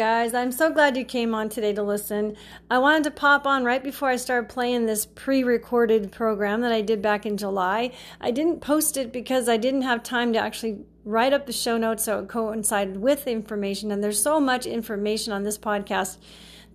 guys. 0.00 0.32
I'm 0.32 0.50
so 0.50 0.72
glad 0.72 0.96
you 0.96 1.04
came 1.04 1.34
on 1.34 1.50
today 1.50 1.74
to 1.74 1.82
listen. 1.82 2.34
I 2.70 2.78
wanted 2.78 3.04
to 3.04 3.10
pop 3.10 3.46
on 3.46 3.64
right 3.64 3.84
before 3.84 4.08
I 4.08 4.16
started 4.16 4.48
playing 4.48 4.86
this 4.86 5.04
pre 5.04 5.44
recorded 5.44 6.10
program 6.10 6.62
that 6.62 6.72
I 6.72 6.80
did 6.80 7.02
back 7.02 7.26
in 7.26 7.36
July. 7.36 7.92
I 8.18 8.30
didn't 8.30 8.60
post 8.62 8.96
it 8.96 9.12
because 9.12 9.46
I 9.46 9.58
didn't 9.58 9.82
have 9.82 10.02
time 10.02 10.32
to 10.32 10.38
actually 10.38 10.86
write 11.04 11.34
up 11.34 11.44
the 11.44 11.52
show 11.52 11.76
notes 11.76 12.04
so 12.04 12.20
it 12.20 12.28
coincided 12.30 12.96
with 12.96 13.26
the 13.26 13.32
information. 13.32 13.90
And 13.90 14.02
there's 14.02 14.22
so 14.22 14.40
much 14.40 14.64
information 14.64 15.34
on 15.34 15.42
this 15.42 15.58
podcast 15.58 16.16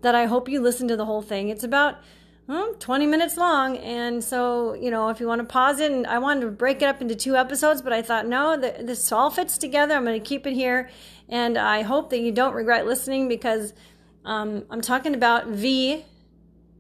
that 0.04 0.14
I 0.14 0.28
hope 0.28 0.48
you 0.48 0.62
listen 0.62 0.88
to 0.90 0.96
the 0.96 1.06
whole 1.06 1.24
thing. 1.24 1.50
It's 1.50 1.64
about 1.64 1.98
20 2.48 3.08
minutes 3.08 3.38
long. 3.38 3.78
And 3.78 4.24
so, 4.24 4.74
you 4.74 4.92
know, 4.92 5.10
if 5.10 5.20
you 5.20 5.28
want 5.28 5.40
to 5.40 5.46
pause 5.46 5.80
it, 5.80 5.92
and 5.92 6.06
I 6.06 6.20
wanted 6.20 6.42
to 6.42 6.52
break 6.52 6.82
it 6.82 6.86
up 6.86 7.02
into 7.02 7.16
two 7.16 7.36
episodes, 7.36 7.82
but 7.82 7.92
I 7.92 8.02
thought, 8.02 8.28
no, 8.28 8.56
this 8.58 9.12
all 9.12 9.32
fits 9.32 9.58
together. 9.58 9.96
I'm 9.96 10.04
going 10.04 10.20
to 10.20 10.26
keep 10.26 10.46
it 10.46 10.54
here. 10.54 10.90
And 11.28 11.58
I 11.58 11.82
hope 11.82 12.12
that 12.12 12.20
you 12.20 12.32
don't 12.32 12.54
regret 12.54 12.86
listening 12.86 13.28
because 13.28 13.74
um, 14.24 14.64
I'm 14.70 14.82
talking 14.82 15.16
about 15.16 15.48
V. 15.48 16.06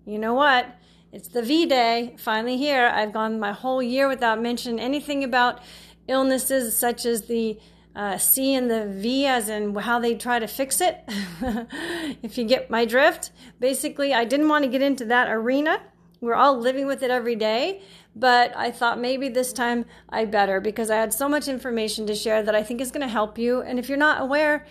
You 0.05 0.19
know 0.19 0.35
what? 0.35 0.67
It's 1.11 1.29
the 1.29 1.41
V 1.41 1.65
day, 1.65 2.15
finally 2.19 2.57
here. 2.57 2.87
I've 2.87 3.13
gone 3.13 3.39
my 3.39 3.53
whole 3.53 3.81
year 3.81 4.07
without 4.07 4.39
mentioning 4.39 4.79
anything 4.79 5.23
about 5.23 5.61
illnesses 6.07 6.77
such 6.77 7.05
as 7.05 7.25
the 7.25 7.57
uh, 7.95 8.17
C 8.17 8.53
and 8.53 8.69
the 8.69 8.85
V 8.87 9.25
as 9.25 9.49
in 9.49 9.73
how 9.75 9.99
they 9.99 10.15
try 10.15 10.39
to 10.39 10.47
fix 10.47 10.81
it. 10.81 11.03
if 12.21 12.37
you 12.37 12.43
get 12.43 12.69
my 12.69 12.85
drift, 12.85 13.31
basically, 13.59 14.13
I 14.13 14.25
didn't 14.25 14.49
want 14.49 14.65
to 14.65 14.69
get 14.69 14.81
into 14.81 15.05
that 15.05 15.29
arena. 15.29 15.81
We're 16.21 16.35
all 16.35 16.57
living 16.57 16.87
with 16.87 17.03
it 17.03 17.11
every 17.11 17.35
day, 17.35 17.81
but 18.15 18.55
I 18.55 18.71
thought 18.71 18.99
maybe 18.99 19.29
this 19.29 19.53
time 19.53 19.85
I 20.09 20.25
better 20.25 20.59
because 20.59 20.89
I 20.89 20.95
had 20.95 21.13
so 21.13 21.29
much 21.29 21.47
information 21.47 22.07
to 22.07 22.15
share 22.15 22.41
that 22.43 22.55
I 22.55 22.63
think 22.63 22.81
is 22.81 22.91
going 22.91 23.05
to 23.05 23.11
help 23.11 23.37
you. 23.37 23.61
And 23.61 23.79
if 23.79 23.89
you're 23.89 23.97
not 23.97 24.21
aware, 24.21 24.65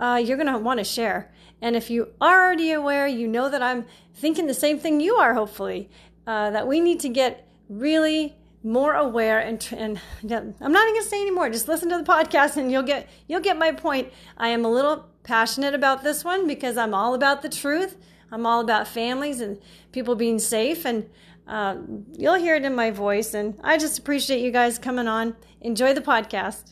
uh, 0.00 0.20
you're 0.22 0.36
going 0.36 0.52
to 0.52 0.58
want 0.58 0.78
to 0.78 0.84
share. 0.84 1.32
And 1.60 1.76
if 1.76 1.90
you 1.90 2.08
are 2.20 2.46
already 2.46 2.72
aware, 2.72 3.06
you 3.06 3.28
know 3.28 3.48
that 3.48 3.62
I'm 3.62 3.86
thinking 4.14 4.46
the 4.46 4.54
same 4.54 4.78
thing 4.78 5.00
you 5.00 5.14
are, 5.14 5.34
hopefully, 5.34 5.88
uh, 6.26 6.50
that 6.50 6.66
we 6.66 6.80
need 6.80 7.00
to 7.00 7.08
get 7.08 7.48
really 7.68 8.36
more 8.64 8.94
aware 8.94 9.40
and, 9.40 9.66
and 9.76 10.00
I'm 10.30 10.72
not 10.72 10.82
even 10.82 10.94
going 10.94 11.02
to 11.02 11.08
say 11.08 11.20
anymore. 11.20 11.50
Just 11.50 11.68
listen 11.68 11.88
to 11.90 11.98
the 11.98 12.04
podcast 12.04 12.56
and 12.56 12.70
you'll 12.70 12.82
get 12.82 13.08
you'll 13.26 13.40
get 13.40 13.58
my 13.58 13.72
point. 13.72 14.12
I 14.36 14.48
am 14.48 14.64
a 14.64 14.70
little 14.70 15.08
passionate 15.22 15.74
about 15.74 16.02
this 16.02 16.24
one 16.24 16.46
because 16.46 16.76
I'm 16.76 16.94
all 16.94 17.14
about 17.14 17.42
the 17.42 17.48
truth. 17.48 17.96
I'm 18.30 18.46
all 18.46 18.60
about 18.60 18.88
families 18.88 19.40
and 19.40 19.60
people 19.92 20.14
being 20.14 20.38
safe 20.38 20.84
and 20.84 21.08
uh, 21.46 21.76
you'll 22.12 22.36
hear 22.36 22.56
it 22.56 22.64
in 22.64 22.74
my 22.74 22.90
voice 22.90 23.34
and 23.34 23.58
I 23.62 23.78
just 23.78 23.98
appreciate 23.98 24.40
you 24.40 24.50
guys 24.50 24.78
coming 24.78 25.08
on. 25.08 25.36
Enjoy 25.60 25.92
the 25.92 26.00
podcast. 26.00 26.70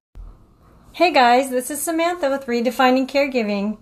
Hey 0.93 1.13
guys, 1.13 1.51
this 1.51 1.71
is 1.71 1.83
Samantha 1.83 2.31
with 2.31 2.47
Redefining 2.47 3.09
Caregiving. 3.09 3.79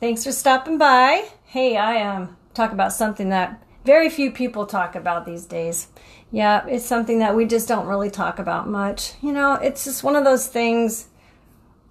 Thanks 0.00 0.24
for 0.24 0.32
stopping 0.32 0.76
by. 0.76 1.28
Hey, 1.44 1.76
I 1.76 2.02
um 2.02 2.36
talk 2.52 2.72
about 2.72 2.92
something 2.92 3.30
that 3.30 3.62
very 3.84 4.08
few 4.08 4.30
people 4.30 4.66
talk 4.66 4.94
about 4.94 5.26
these 5.26 5.46
days. 5.46 5.88
Yeah, 6.34 6.66
it's 6.66 6.84
something 6.84 7.20
that 7.20 7.36
we 7.36 7.44
just 7.44 7.68
don't 7.68 7.86
really 7.86 8.10
talk 8.10 8.40
about 8.40 8.68
much. 8.68 9.12
You 9.22 9.30
know, 9.30 9.54
it's 9.54 9.84
just 9.84 10.02
one 10.02 10.16
of 10.16 10.24
those 10.24 10.48
things. 10.48 11.06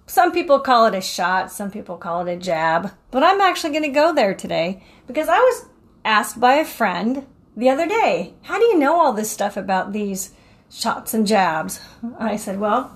Some 0.06 0.32
people 0.32 0.60
call 0.60 0.84
it 0.84 0.94
a 0.94 1.00
shot, 1.00 1.50
some 1.50 1.70
people 1.70 1.96
call 1.96 2.26
it 2.26 2.30
a 2.30 2.36
jab, 2.36 2.92
but 3.10 3.22
I'm 3.22 3.40
actually 3.40 3.70
going 3.70 3.84
to 3.84 3.88
go 3.88 4.12
there 4.12 4.34
today 4.34 4.82
because 5.06 5.30
I 5.30 5.38
was 5.38 5.64
asked 6.04 6.38
by 6.40 6.56
a 6.56 6.64
friend 6.66 7.26
the 7.56 7.70
other 7.70 7.88
day, 7.88 8.34
How 8.42 8.58
do 8.58 8.64
you 8.66 8.78
know 8.78 9.00
all 9.00 9.14
this 9.14 9.30
stuff 9.30 9.56
about 9.56 9.94
these 9.94 10.34
shots 10.70 11.14
and 11.14 11.26
jabs? 11.26 11.80
I 12.18 12.36
said, 12.36 12.60
Well, 12.60 12.94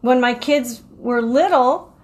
when 0.00 0.18
my 0.18 0.32
kids 0.32 0.80
were 0.96 1.20
little, 1.20 1.94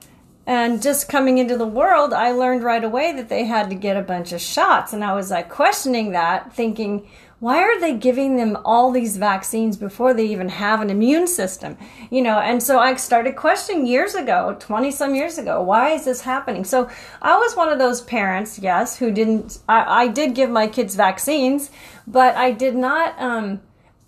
and 0.47 0.83
just 0.83 1.09
coming 1.09 1.39
into 1.39 1.57
the 1.57 1.67
world, 1.67 2.13
I 2.13 2.33
learned 2.33 2.65
right 2.65 2.83
away 2.83 3.13
that 3.13 3.29
they 3.29 3.45
had 3.45 3.71
to 3.71 3.77
get 3.77 3.97
a 3.97 4.03
bunch 4.03 4.33
of 4.33 4.41
shots. 4.41 4.93
And 4.93 5.05
I 5.05 5.15
was 5.15 5.31
like 5.31 5.49
questioning 5.49 6.11
that, 6.11 6.53
thinking, 6.53 7.09
why 7.41 7.62
are 7.62 7.81
they 7.81 7.95
giving 7.95 8.37
them 8.37 8.56
all 8.67 8.93
these 8.93 9.17
vaccines 9.17 9.78
before 9.78 10.12
they 10.12 10.27
even 10.27 10.51
have 10.51 10.83
an 10.83 10.91
immune 10.91 11.27
system? 11.27 11.77
You 12.11 12.21
know, 12.21 12.39
and 12.39 12.62
so 12.62 12.78
I 12.78 12.95
started 12.97 13.34
questioning 13.34 13.87
years 13.87 14.15
ago, 14.15 14.56
20 14.61 14.91
some 14.91 15.15
years 15.15 15.39
ago, 15.39 15.62
why 15.62 15.91
is 15.91 16.05
this 16.05 16.21
happening? 16.21 16.65
So 16.65 16.91
I 17.23 17.39
was 17.39 17.56
one 17.56 17.71
of 17.71 17.78
those 17.78 18.03
parents, 18.03 18.59
yes, 18.59 18.99
who 18.99 19.11
didn't, 19.11 19.59
I, 19.67 20.05
I 20.05 20.09
did 20.09 20.34
give 20.34 20.51
my 20.51 20.67
kids 20.67 20.95
vaccines, 20.95 21.71
but 22.06 22.37
I 22.37 22.51
did 22.53 22.77
not, 22.77 23.19
um, 23.19 23.62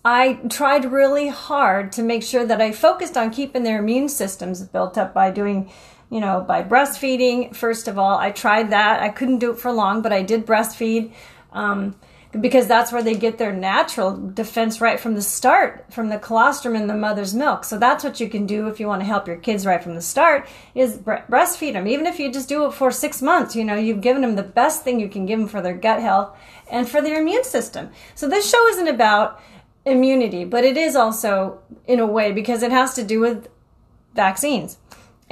I 0.05 0.35
tried 0.51 0.93
really 0.93 1.29
hard 1.29 1.91
to 1.93 2.03
make 2.03 2.23
sure 2.23 2.45
that 2.45 2.61
I 2.61 2.71
focused 2.73 3.17
on 3.17 3.31
keeping 3.31 3.63
their 3.63 3.79
immune 3.79 4.11
systems 4.11 4.63
built 4.63 4.99
up 4.99 5.15
by 5.15 5.31
doing 5.31 5.71
you 6.11 6.21
know, 6.21 6.45
by 6.47 6.63
breastfeeding. 6.63 7.57
First 7.57 7.89
of 7.89 7.99
all, 7.99 8.19
I 8.19 8.33
tried 8.33 8.69
that. 8.69 9.01
I 9.01 9.09
couldn't 9.09 9.39
do 9.39 9.51
it 9.51 9.59
for 9.59 9.73
long, 9.73 10.03
but 10.03 10.13
I 10.13 10.21
did 10.21 10.45
breastfeed 10.45 11.11
um, 11.53 11.97
because 12.41 12.67
that's 12.67 12.91
where 12.93 13.03
they 13.03 13.15
get 13.15 13.39
their 13.39 13.53
natural 13.53 14.17
defense 14.17 14.81
right 14.81 14.99
from 14.99 15.15
the 15.15 15.23
start, 15.23 15.85
from 15.91 16.09
the 16.09 16.19
colostrum 16.19 16.75
in 16.75 16.87
the 16.87 16.95
mother's 16.95 17.35
milk. 17.35 17.65
So 17.65 17.79
that's 17.79 18.03
what 18.03 18.21
you 18.21 18.29
can 18.29 18.47
do 18.47 18.69
if 18.69 18.81
you 18.81 18.87
want 18.87 19.03
to 19.03 19.07
help 19.07 19.27
your 19.27 19.37
kids 19.37 19.67
right 19.67 19.83
from 19.83 19.95
the 19.95 20.01
start 20.01 20.49
is 20.75 20.97
breastfeed 20.99 21.75
them. 21.75 21.87
Even 21.87 22.07
if 22.07 22.19
you 22.19 22.33
just 22.33 22.49
do 22.49 22.67
it 22.67 22.75
for 22.75 22.91
six 22.91 23.21
months, 23.21 23.55
you 23.55 23.65
know, 23.65 23.75
you've 23.75 24.01
given 24.01 24.23
them 24.23 24.37
the 24.37 24.43
best 24.43 24.83
thing 24.83 24.99
you 24.99 25.09
can 25.09 25.27
give 25.27 25.39
them 25.39 25.49
for 25.49 25.61
their 25.61 25.77
gut 25.77 26.01
health 26.01 26.37
and 26.71 26.89
for 26.89 27.03
their 27.03 27.21
immune 27.21 27.45
system. 27.45 27.91
So 28.15 28.29
this 28.29 28.51
show 28.51 28.67
isn't 28.69 28.89
about 28.89 29.41
immunity, 29.85 30.45
but 30.45 30.65
it 30.65 30.77
is 30.77 30.97
also 30.97 31.61
in 31.87 32.01
a 32.01 32.07
way 32.07 32.33
because 32.33 32.63
it 32.63 32.71
has 32.71 32.95
to 32.95 33.03
do 33.03 33.21
with 33.21 33.49
vaccines 34.15 34.79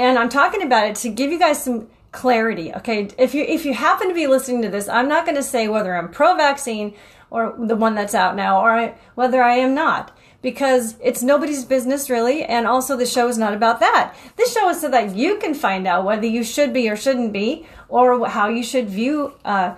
and 0.00 0.18
I'm 0.18 0.30
talking 0.30 0.62
about 0.62 0.86
it 0.88 0.96
to 0.96 1.10
give 1.10 1.30
you 1.30 1.38
guys 1.38 1.62
some 1.62 1.86
clarity. 2.12 2.72
Okay, 2.74 3.08
if 3.18 3.34
you 3.34 3.44
if 3.44 3.64
you 3.64 3.74
happen 3.74 4.08
to 4.08 4.14
be 4.14 4.26
listening 4.26 4.62
to 4.62 4.68
this, 4.68 4.88
I'm 4.88 5.08
not 5.08 5.24
going 5.24 5.36
to 5.36 5.42
say 5.42 5.68
whether 5.68 5.94
I'm 5.96 6.10
pro-vaccine 6.10 6.94
or 7.30 7.54
the 7.58 7.76
one 7.76 7.94
that's 7.94 8.14
out 8.14 8.34
now, 8.34 8.60
or 8.60 8.70
I, 8.70 8.94
whether 9.14 9.40
I 9.40 9.54
am 9.54 9.72
not, 9.72 10.16
because 10.42 10.96
it's 11.00 11.22
nobody's 11.22 11.64
business 11.64 12.10
really. 12.10 12.42
And 12.42 12.66
also, 12.66 12.96
the 12.96 13.06
show 13.06 13.28
is 13.28 13.38
not 13.38 13.54
about 13.54 13.80
that. 13.80 14.14
This 14.36 14.52
show 14.52 14.68
is 14.68 14.80
so 14.80 14.90
that 14.90 15.14
you 15.14 15.38
can 15.38 15.54
find 15.54 15.86
out 15.86 16.04
whether 16.04 16.26
you 16.26 16.42
should 16.42 16.72
be 16.72 16.88
or 16.90 16.96
shouldn't 16.96 17.32
be, 17.32 17.66
or 17.88 18.28
how 18.28 18.48
you 18.48 18.64
should 18.64 18.88
view 18.90 19.34
uh, 19.44 19.76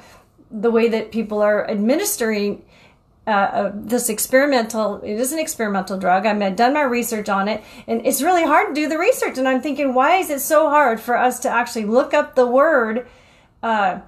the 0.50 0.70
way 0.70 0.88
that 0.88 1.12
people 1.12 1.42
are 1.42 1.68
administering 1.70 2.62
uh, 3.26 3.70
this 3.72 4.08
experimental 4.08 5.00
it 5.02 5.14
is 5.14 5.32
an 5.32 5.38
experimental 5.38 5.96
drug. 5.96 6.26
I 6.26 6.34
have 6.34 6.56
done 6.56 6.74
my 6.74 6.82
research 6.82 7.28
on 7.28 7.46
it 7.46 7.62
and 7.86 8.04
it's 8.04 8.20
really 8.20 8.44
hard 8.44 8.74
to 8.74 8.80
do 8.80 8.88
the 8.88 8.98
research 8.98 9.38
and 9.38 9.46
i'm 9.46 9.60
thinking 9.60 9.94
why 9.94 10.16
is 10.16 10.28
it 10.28 10.40
so 10.40 10.68
hard 10.68 11.00
for 11.00 11.16
us 11.16 11.38
to 11.40 11.48
actually 11.48 11.84
look 11.84 12.12
up 12.12 12.34
the 12.34 12.46
word 12.46 13.06
uh, 13.62 14.00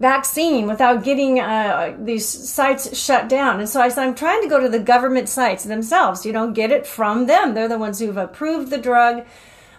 vaccine 0.00 0.66
without 0.66 1.04
getting 1.04 1.38
uh, 1.38 1.96
these 2.00 2.26
sites 2.26 2.98
shut 2.98 3.28
down? 3.28 3.60
And 3.60 3.68
so 3.68 3.80
i 3.80 3.88
said 3.88 4.02
i'm 4.02 4.16
trying 4.16 4.42
to 4.42 4.48
go 4.48 4.58
to 4.58 4.68
the 4.68 4.80
government 4.80 5.28
sites 5.28 5.62
themselves 5.62 6.26
you 6.26 6.32
know 6.32 6.50
get 6.50 6.72
it 6.72 6.86
from 6.86 7.26
them. 7.26 7.54
They're 7.54 7.68
the 7.68 7.78
ones 7.78 8.00
who've 8.00 8.16
approved 8.16 8.70
the 8.70 8.78
drug. 8.78 9.24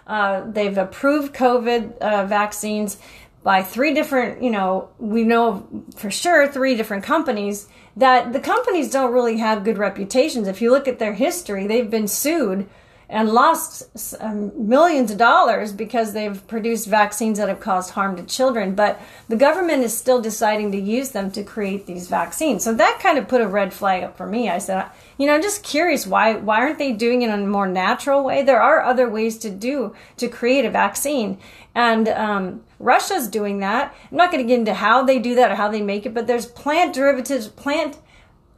Uh, 0.06 0.50
they've 0.50 0.78
approved 0.78 1.34
covid 1.34 1.98
uh, 1.98 2.24
vaccines 2.24 2.96
by 3.42 3.62
three 3.62 3.92
different 3.92 4.42
you 4.42 4.50
know 4.50 4.88
we 4.98 5.24
know 5.24 5.68
for 5.94 6.10
sure 6.10 6.48
three 6.48 6.74
different 6.74 7.04
companies 7.04 7.68
that 7.96 8.32
the 8.32 8.40
companies 8.40 8.90
don't 8.90 9.12
really 9.12 9.38
have 9.38 9.64
good 9.64 9.78
reputations. 9.78 10.48
If 10.48 10.62
you 10.62 10.70
look 10.70 10.88
at 10.88 10.98
their 10.98 11.14
history, 11.14 11.66
they've 11.66 11.90
been 11.90 12.08
sued 12.08 12.68
and 13.10 13.28
lost 13.28 14.14
um, 14.20 14.68
millions 14.68 15.10
of 15.10 15.18
dollars 15.18 15.72
because 15.72 16.12
they've 16.12 16.46
produced 16.46 16.86
vaccines 16.86 17.38
that 17.38 17.48
have 17.48 17.58
caused 17.58 17.90
harm 17.90 18.14
to 18.16 18.22
children. 18.22 18.76
But 18.76 19.00
the 19.28 19.36
government 19.36 19.82
is 19.82 19.96
still 19.96 20.22
deciding 20.22 20.70
to 20.72 20.78
use 20.78 21.10
them 21.10 21.32
to 21.32 21.42
create 21.42 21.86
these 21.86 22.06
vaccines. 22.06 22.62
So 22.62 22.72
that 22.74 23.00
kind 23.02 23.18
of 23.18 23.26
put 23.26 23.40
a 23.40 23.48
red 23.48 23.74
flag 23.74 24.04
up 24.04 24.16
for 24.16 24.26
me. 24.26 24.48
I 24.48 24.58
said, 24.58 24.86
you 25.18 25.26
know, 25.26 25.34
I'm 25.34 25.42
just 25.42 25.64
curious 25.64 26.06
why 26.06 26.36
why 26.36 26.60
aren't 26.60 26.78
they 26.78 26.92
doing 26.92 27.22
it 27.22 27.30
in 27.30 27.40
a 27.40 27.46
more 27.46 27.66
natural 27.66 28.22
way? 28.22 28.44
There 28.44 28.62
are 28.62 28.84
other 28.84 29.10
ways 29.10 29.38
to 29.38 29.50
do 29.50 29.94
to 30.16 30.28
create 30.28 30.64
a 30.64 30.70
vaccine, 30.70 31.38
and 31.74 32.08
um, 32.08 32.62
Russia's 32.78 33.26
doing 33.26 33.58
that. 33.58 33.92
I'm 34.10 34.16
not 34.16 34.30
going 34.30 34.42
to 34.42 34.48
get 34.48 34.60
into 34.60 34.74
how 34.74 35.02
they 35.02 35.18
do 35.18 35.34
that 35.34 35.50
or 35.50 35.56
how 35.56 35.68
they 35.68 35.82
make 35.82 36.06
it, 36.06 36.14
but 36.14 36.28
there's 36.28 36.46
plant 36.46 36.94
derivatives, 36.94 37.48
plant 37.48 37.98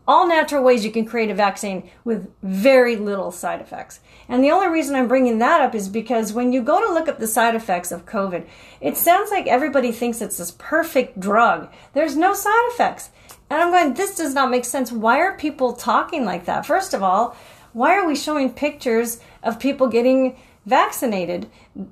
all 0.06 0.26
natural 0.26 0.64
ways 0.64 0.84
you 0.84 0.90
can 0.90 1.04
create 1.04 1.30
a 1.30 1.34
vaccine 1.34 1.88
with 2.04 2.30
very 2.42 2.96
little 2.96 3.30
side 3.30 3.60
effects. 3.60 4.00
And 4.28 4.42
the 4.42 4.50
only 4.50 4.68
reason 4.68 4.96
I'm 4.96 5.08
bringing 5.08 5.38
that 5.38 5.60
up 5.60 5.74
is 5.74 5.88
because 5.88 6.32
when 6.32 6.52
you 6.52 6.62
go 6.62 6.84
to 6.84 6.92
look 6.92 7.08
up 7.08 7.18
the 7.18 7.26
side 7.26 7.54
effects 7.54 7.92
of 7.92 8.06
COVID, 8.06 8.46
it 8.80 8.96
sounds 8.96 9.30
like 9.30 9.46
everybody 9.46 9.92
thinks 9.92 10.20
it's 10.20 10.38
this 10.38 10.50
perfect 10.52 11.20
drug. 11.20 11.72
There's 11.92 12.16
no 12.16 12.34
side 12.34 12.68
effects. 12.72 13.10
And 13.50 13.60
I'm 13.60 13.70
going, 13.70 13.94
this 13.94 14.16
does 14.16 14.32
not 14.32 14.50
make 14.50 14.64
sense. 14.64 14.90
Why 14.90 15.18
are 15.18 15.36
people 15.36 15.74
talking 15.74 16.24
like 16.24 16.46
that? 16.46 16.64
First 16.64 16.94
of 16.94 17.02
all, 17.02 17.36
why 17.72 17.96
are 17.96 18.06
we 18.06 18.14
showing 18.14 18.52
pictures 18.52 19.20
of 19.42 19.58
people 19.58 19.88
getting 19.88 20.36
vaccinated. 20.64 21.50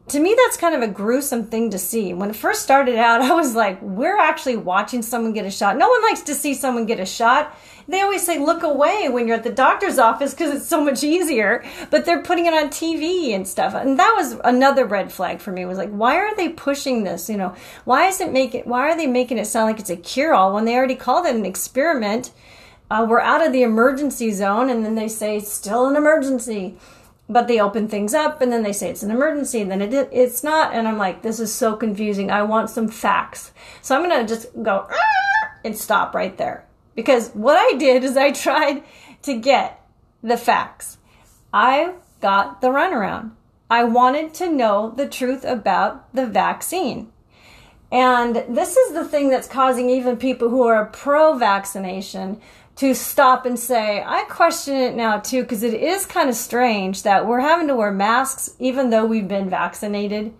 To 0.08 0.20
me, 0.20 0.36
that's 0.36 0.56
kind 0.56 0.74
of 0.76 0.82
a 0.82 0.92
gruesome 0.92 1.46
thing 1.46 1.70
to 1.70 1.78
see. 1.78 2.14
When 2.14 2.30
it 2.30 2.36
first 2.36 2.62
started 2.62 2.96
out, 2.96 3.20
I 3.22 3.34
was 3.34 3.54
like, 3.54 3.80
we're 3.82 4.18
actually 4.18 4.56
watching 4.56 5.02
someone 5.02 5.32
get 5.32 5.44
a 5.44 5.50
shot. 5.50 5.76
No 5.76 5.88
one 5.88 6.02
likes 6.02 6.22
to 6.22 6.34
see 6.34 6.54
someone 6.54 6.86
get 6.86 7.00
a 7.00 7.06
shot. 7.06 7.56
They 7.88 8.02
always 8.02 8.24
say, 8.24 8.38
look 8.38 8.62
away 8.62 9.08
when 9.08 9.26
you're 9.26 9.36
at 9.36 9.42
the 9.42 9.50
doctor's 9.50 9.98
office 9.98 10.32
because 10.32 10.54
it's 10.54 10.68
so 10.68 10.84
much 10.84 11.02
easier, 11.02 11.64
but 11.90 12.04
they're 12.04 12.22
putting 12.22 12.46
it 12.46 12.54
on 12.54 12.68
TV 12.68 13.34
and 13.34 13.48
stuff. 13.48 13.74
And 13.74 13.98
that 13.98 14.14
was 14.16 14.36
another 14.44 14.84
red 14.84 15.10
flag 15.12 15.40
for 15.40 15.50
me 15.50 15.64
was 15.64 15.78
like, 15.78 15.90
why 15.90 16.16
are 16.16 16.36
they 16.36 16.50
pushing 16.50 17.02
this? 17.02 17.28
You 17.28 17.36
know, 17.36 17.56
why 17.84 18.06
is 18.06 18.20
it 18.20 18.30
making, 18.30 18.62
why 18.64 18.82
are 18.82 18.96
they 18.96 19.08
making 19.08 19.38
it 19.38 19.46
sound 19.46 19.66
like 19.66 19.80
it's 19.80 19.90
a 19.90 19.96
cure 19.96 20.32
all 20.32 20.54
when 20.54 20.66
they 20.66 20.76
already 20.76 20.94
called 20.94 21.26
it 21.26 21.34
an 21.34 21.44
experiment? 21.44 22.30
Uh, 22.90 23.06
we're 23.08 23.20
out 23.20 23.46
of 23.46 23.52
the 23.52 23.62
emergency 23.62 24.32
zone 24.32 24.68
and 24.68 24.84
then 24.84 24.96
they 24.96 25.06
say 25.06 25.38
still 25.38 25.86
an 25.86 25.94
emergency 25.94 26.76
but 27.30 27.46
they 27.46 27.60
open 27.60 27.86
things 27.86 28.12
up 28.12 28.40
and 28.40 28.50
then 28.50 28.64
they 28.64 28.72
say 28.72 28.90
it's 28.90 29.04
an 29.04 29.10
emergency 29.12 29.60
and 29.60 29.70
then 29.70 29.80
it, 29.80 30.08
it's 30.12 30.42
not 30.42 30.74
and 30.74 30.88
i'm 30.88 30.98
like 30.98 31.22
this 31.22 31.38
is 31.38 31.54
so 31.54 31.76
confusing. 31.76 32.30
I 32.30 32.42
want 32.42 32.68
some 32.68 32.88
facts. 32.88 33.52
So 33.80 33.94
i'm 33.94 34.10
to 34.10 34.26
just 34.26 34.48
go 34.62 34.88
and 35.64 35.76
stop 35.76 36.14
right 36.14 36.36
there. 36.36 36.66
Because 36.96 37.30
what 37.30 37.56
i 37.56 37.78
did 37.78 38.02
is 38.02 38.16
i 38.16 38.32
tried 38.46 38.82
to 39.22 39.38
get 39.38 39.80
the 40.22 40.36
facts. 40.36 40.98
I 41.52 41.94
got 42.20 42.60
the 42.60 42.68
runaround. 42.68 43.30
I 43.70 43.84
wanted 43.84 44.34
to 44.34 44.50
know 44.50 44.92
the 44.96 45.08
truth 45.08 45.44
about 45.44 46.12
the 46.12 46.26
vaccine. 46.26 47.12
And 47.92 48.44
this 48.48 48.76
is 48.76 48.94
the 48.94 49.04
thing 49.04 49.30
that's 49.30 49.48
causing 49.48 49.90
even 49.90 50.16
people 50.16 50.48
who 50.48 50.62
are 50.62 50.86
pro 50.86 51.34
vaccination 51.34 52.40
to 52.80 52.94
stop 52.94 53.44
and 53.44 53.58
say, 53.58 54.02
I 54.02 54.24
question 54.24 54.74
it 54.74 54.96
now 54.96 55.18
too, 55.18 55.42
because 55.42 55.62
it 55.62 55.74
is 55.74 56.06
kind 56.06 56.30
of 56.30 56.34
strange 56.34 57.02
that 57.02 57.26
we're 57.26 57.40
having 57.40 57.68
to 57.68 57.76
wear 57.76 57.92
masks 57.92 58.54
even 58.58 58.88
though 58.88 59.04
we've 59.04 59.28
been 59.28 59.50
vaccinated. 59.50 60.32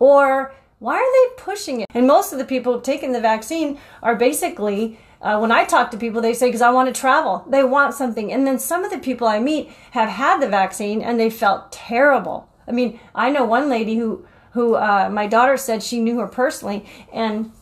Or 0.00 0.52
why 0.80 0.96
are 0.96 1.12
they 1.12 1.40
pushing 1.40 1.82
it? 1.82 1.86
And 1.94 2.08
most 2.08 2.32
of 2.32 2.40
the 2.40 2.44
people 2.44 2.80
taking 2.80 3.12
the 3.12 3.20
vaccine 3.20 3.78
are 4.02 4.16
basically, 4.16 4.98
uh, 5.22 5.38
when 5.38 5.52
I 5.52 5.64
talk 5.64 5.92
to 5.92 5.96
people, 5.96 6.20
they 6.20 6.34
say, 6.34 6.48
because 6.48 6.62
I 6.62 6.70
want 6.70 6.92
to 6.92 7.00
travel. 7.00 7.44
They 7.48 7.62
want 7.62 7.94
something. 7.94 8.32
And 8.32 8.44
then 8.44 8.58
some 8.58 8.82
of 8.82 8.90
the 8.90 8.98
people 8.98 9.28
I 9.28 9.38
meet 9.38 9.70
have 9.92 10.08
had 10.08 10.40
the 10.40 10.48
vaccine 10.48 11.00
and 11.00 11.20
they 11.20 11.30
felt 11.30 11.70
terrible. 11.70 12.48
I 12.66 12.72
mean, 12.72 12.98
I 13.14 13.30
know 13.30 13.44
one 13.44 13.68
lady 13.68 13.94
who, 13.94 14.26
who 14.50 14.74
uh, 14.74 15.10
my 15.12 15.28
daughter 15.28 15.56
said 15.56 15.80
she 15.80 16.00
knew 16.00 16.18
her 16.18 16.26
personally, 16.26 16.86
and 17.12 17.52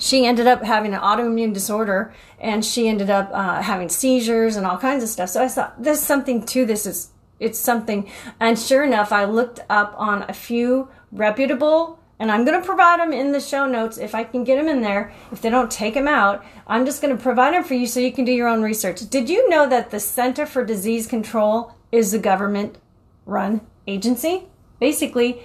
she 0.00 0.24
ended 0.24 0.46
up 0.46 0.62
having 0.62 0.94
an 0.94 1.00
autoimmune 1.00 1.52
disorder 1.52 2.12
and 2.40 2.64
she 2.64 2.88
ended 2.88 3.10
up 3.10 3.28
uh, 3.32 3.60
having 3.60 3.90
seizures 3.90 4.56
and 4.56 4.66
all 4.66 4.78
kinds 4.78 5.04
of 5.04 5.10
stuff. 5.10 5.28
So 5.28 5.44
I 5.44 5.48
thought 5.48 5.80
there's 5.80 6.00
something 6.00 6.44
to 6.46 6.64
this. 6.64 6.86
It's, 6.86 7.10
it's 7.38 7.58
something. 7.58 8.10
And 8.40 8.58
sure 8.58 8.82
enough, 8.82 9.12
I 9.12 9.26
looked 9.26 9.60
up 9.68 9.94
on 9.98 10.22
a 10.22 10.32
few 10.32 10.88
reputable 11.12 12.00
and 12.18 12.30
I'm 12.30 12.46
going 12.46 12.58
to 12.58 12.66
provide 12.66 12.98
them 12.98 13.12
in 13.12 13.32
the 13.32 13.40
show 13.40 13.66
notes 13.66 13.98
if 13.98 14.14
I 14.14 14.24
can 14.24 14.42
get 14.42 14.56
them 14.56 14.68
in 14.68 14.80
there. 14.80 15.12
If 15.32 15.42
they 15.42 15.50
don't 15.50 15.70
take 15.70 15.94
them 15.94 16.08
out, 16.08 16.46
I'm 16.66 16.86
just 16.86 17.02
going 17.02 17.14
to 17.14 17.22
provide 17.22 17.52
them 17.52 17.64
for 17.64 17.74
you 17.74 17.86
so 17.86 18.00
you 18.00 18.12
can 18.12 18.24
do 18.24 18.32
your 18.32 18.48
own 18.48 18.62
research. 18.62 19.08
Did 19.10 19.28
you 19.28 19.50
know 19.50 19.68
that 19.68 19.90
the 19.90 20.00
Center 20.00 20.46
for 20.46 20.64
Disease 20.64 21.06
Control 21.06 21.74
is 21.92 22.14
a 22.14 22.18
government 22.18 22.78
run 23.26 23.60
agency? 23.86 24.44
Basically, 24.78 25.42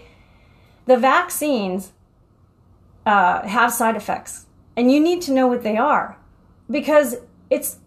the 0.86 0.98
vaccines 0.98 1.92
uh, 3.06 3.48
have 3.48 3.72
side 3.72 3.96
effects. 3.96 4.46
And 4.75 4.92
you 4.92 5.00
need 5.00 5.22
to 5.24 5.31
know 5.31 5.48
what 5.48 5.63
they 5.63 5.78
are. 5.78 6.18
Because 6.69 7.16
it's 7.50 7.78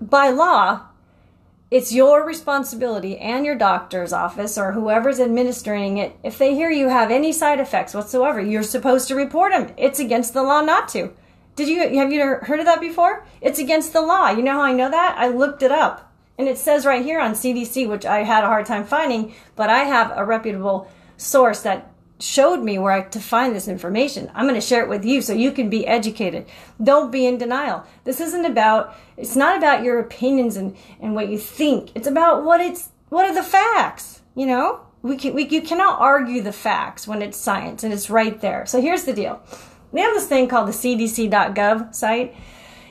by 0.00 0.30
law 0.30 0.86
it's 1.70 1.92
your 1.92 2.24
responsibility 2.24 3.18
and 3.18 3.44
your 3.44 3.56
doctor's 3.56 4.12
office 4.12 4.56
or 4.56 4.72
whoever's 4.72 5.18
administering 5.18 5.98
it. 5.98 6.16
If 6.22 6.38
they 6.38 6.54
hear 6.54 6.70
you 6.70 6.88
have 6.88 7.10
any 7.10 7.32
side 7.32 7.58
effects 7.58 7.94
whatsoever 7.94 8.40
you're 8.40 8.62
supposed 8.62 9.08
to 9.08 9.14
report 9.14 9.52
them 9.52 9.72
it's 9.76 9.98
against 9.98 10.34
the 10.34 10.42
law 10.42 10.60
not 10.60 10.88
to. 10.90 11.12
Did 11.56 11.68
you 11.68 11.98
have 11.98 12.12
you 12.12 12.20
heard 12.20 12.60
of 12.60 12.66
that 12.66 12.80
before? 12.80 13.26
It's 13.40 13.58
against 13.58 13.92
the 13.92 14.02
law. 14.02 14.30
You 14.30 14.42
know 14.42 14.52
how 14.52 14.62
i 14.62 14.72
know 14.72 14.90
that? 14.90 15.16
I 15.18 15.28
looked 15.28 15.62
it 15.62 15.72
up. 15.72 16.12
And 16.36 16.48
it 16.48 16.58
says 16.58 16.84
right 16.84 17.04
here 17.04 17.20
on 17.20 17.32
cdc 17.32 17.88
which 17.88 18.04
i 18.04 18.24
had 18.24 18.44
a 18.44 18.48
hard 18.48 18.66
time 18.66 18.84
finding 18.84 19.34
but 19.56 19.70
i 19.70 19.80
have 19.80 20.12
a 20.14 20.24
reputable 20.24 20.88
source 21.16 21.62
that 21.62 21.93
showed 22.20 22.62
me 22.62 22.78
where 22.78 22.92
I, 22.92 23.00
to 23.02 23.20
find 23.20 23.54
this 23.54 23.68
information. 23.68 24.30
I'm 24.34 24.46
going 24.46 24.54
to 24.54 24.66
share 24.66 24.82
it 24.82 24.88
with 24.88 25.04
you 25.04 25.20
so 25.20 25.32
you 25.32 25.52
can 25.52 25.68
be 25.68 25.86
educated. 25.86 26.46
Don't 26.82 27.10
be 27.10 27.26
in 27.26 27.38
denial. 27.38 27.84
This 28.04 28.20
isn't 28.20 28.44
about, 28.44 28.96
it's 29.16 29.36
not 29.36 29.56
about 29.56 29.82
your 29.82 29.98
opinions 29.98 30.56
and, 30.56 30.76
and 31.00 31.14
what 31.14 31.28
you 31.28 31.38
think. 31.38 31.90
It's 31.94 32.06
about 32.06 32.44
what 32.44 32.60
it's, 32.60 32.90
what 33.08 33.28
are 33.28 33.34
the 33.34 33.42
facts, 33.42 34.22
you 34.34 34.46
know? 34.46 34.80
We 35.02 35.16
can, 35.16 35.34
we, 35.34 35.46
you 35.46 35.60
cannot 35.60 36.00
argue 36.00 36.40
the 36.40 36.52
facts 36.52 37.06
when 37.06 37.20
it's 37.20 37.36
science 37.36 37.84
and 37.84 37.92
it's 37.92 38.08
right 38.08 38.40
there. 38.40 38.64
So 38.64 38.80
here's 38.80 39.04
the 39.04 39.12
deal. 39.12 39.42
We 39.92 40.00
have 40.00 40.14
this 40.14 40.26
thing 40.26 40.48
called 40.48 40.68
the 40.68 40.72
cdc.gov 40.72 41.94
site. 41.94 42.34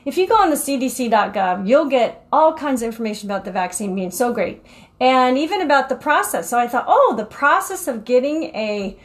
If 0.06 0.18
you 0.18 0.28
go 0.28 0.36
on 0.36 0.50
the 0.50 0.58
cdc.gov, 0.58 1.68
you'll 1.68 1.90
get 1.90 2.28
all 2.32 2.54
kinds 2.54 2.82
of 2.82 2.88
information 2.88 3.30
about 3.32 3.46
the 3.46 3.52
vaccine 3.52 3.96
being 3.96 4.12
so 4.12 4.34
great 4.34 4.64
and 5.00 5.38
even 5.38 5.62
about 5.62 5.90
the 5.90 5.96
process. 5.96 6.50
So 6.50 6.60
I 6.60 6.68
thought, 6.68 6.86
oh, 6.88 7.16
the 7.18 7.26
process 7.26 7.88
of 7.88 8.06
getting 8.06 8.44
a 8.56 8.98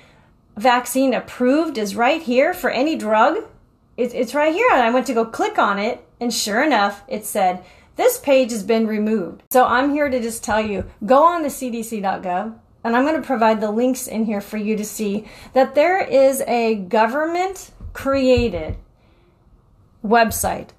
vaccine 0.59 1.15
approved 1.15 1.79
is 1.79 1.97
right 1.97 2.21
here 2.21 2.53
for 2.53 2.71
any 2.71 2.97
drug. 2.97 3.45
It's, 3.97 4.13
it's 4.13 4.35
right 4.35 4.53
here. 4.53 4.69
And 4.73 4.83
I 4.83 4.91
went 4.91 5.07
to 5.07 5.15
go 5.15 5.25
click 5.25 5.59
on 5.59 5.79
it, 5.79 6.05
and 6.21 6.35
sure 6.35 6.63
enough, 6.63 7.03
it 7.09 7.25
said, 7.25 7.65
This 7.97 8.19
page 8.19 8.51
has 8.51 8.63
been 8.63 8.87
removed. 8.87 9.43
So 9.51 9.65
I'm 9.65 9.93
here 9.93 10.11
to 10.11 10.21
just 10.21 10.45
tell 10.45 10.61
you 10.61 10.85
go 11.07 11.23
on 11.23 11.43
the 11.43 11.49
cdc.gov, 11.49 12.59
and 12.85 12.97
I'm 12.97 13.05
going 13.05 13.21
to 13.21 13.27
provide 13.27 13.61
the 13.61 13.71
links 13.71 14.07
in 14.07 14.25
here 14.25 14.41
for 14.41 14.57
you 14.57 14.77
to 14.77 14.85
see 14.85 15.27
that 15.53 15.75
there 15.75 16.01
is 16.01 16.43
a 16.43 16.75
government 16.75 17.71
created 17.93 18.77
website. 20.05 20.71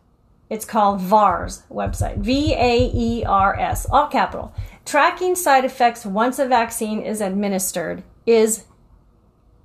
It's 0.50 0.66
called 0.66 1.00
VAERS 1.00 1.64
website. 1.70 2.18
V 2.18 2.54
A 2.54 2.92
E 2.94 3.24
R 3.24 3.58
S, 3.60 3.86
all 3.92 4.08
capital. 4.08 4.54
Tracking 4.84 5.36
side 5.36 5.64
effects 5.64 6.06
once 6.06 6.40
a 6.40 6.48
vaccine 6.48 7.02
is 7.02 7.22
administered 7.22 8.02
is 8.26 8.66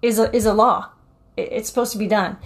is 0.04 0.18
a, 0.18 0.34
is 0.34 0.46
a 0.46 0.52
law. 0.52 0.90
It's 1.36 1.68
supposed 1.68 1.92
to 1.92 1.98
be 1.98 2.06
done. 2.06 2.36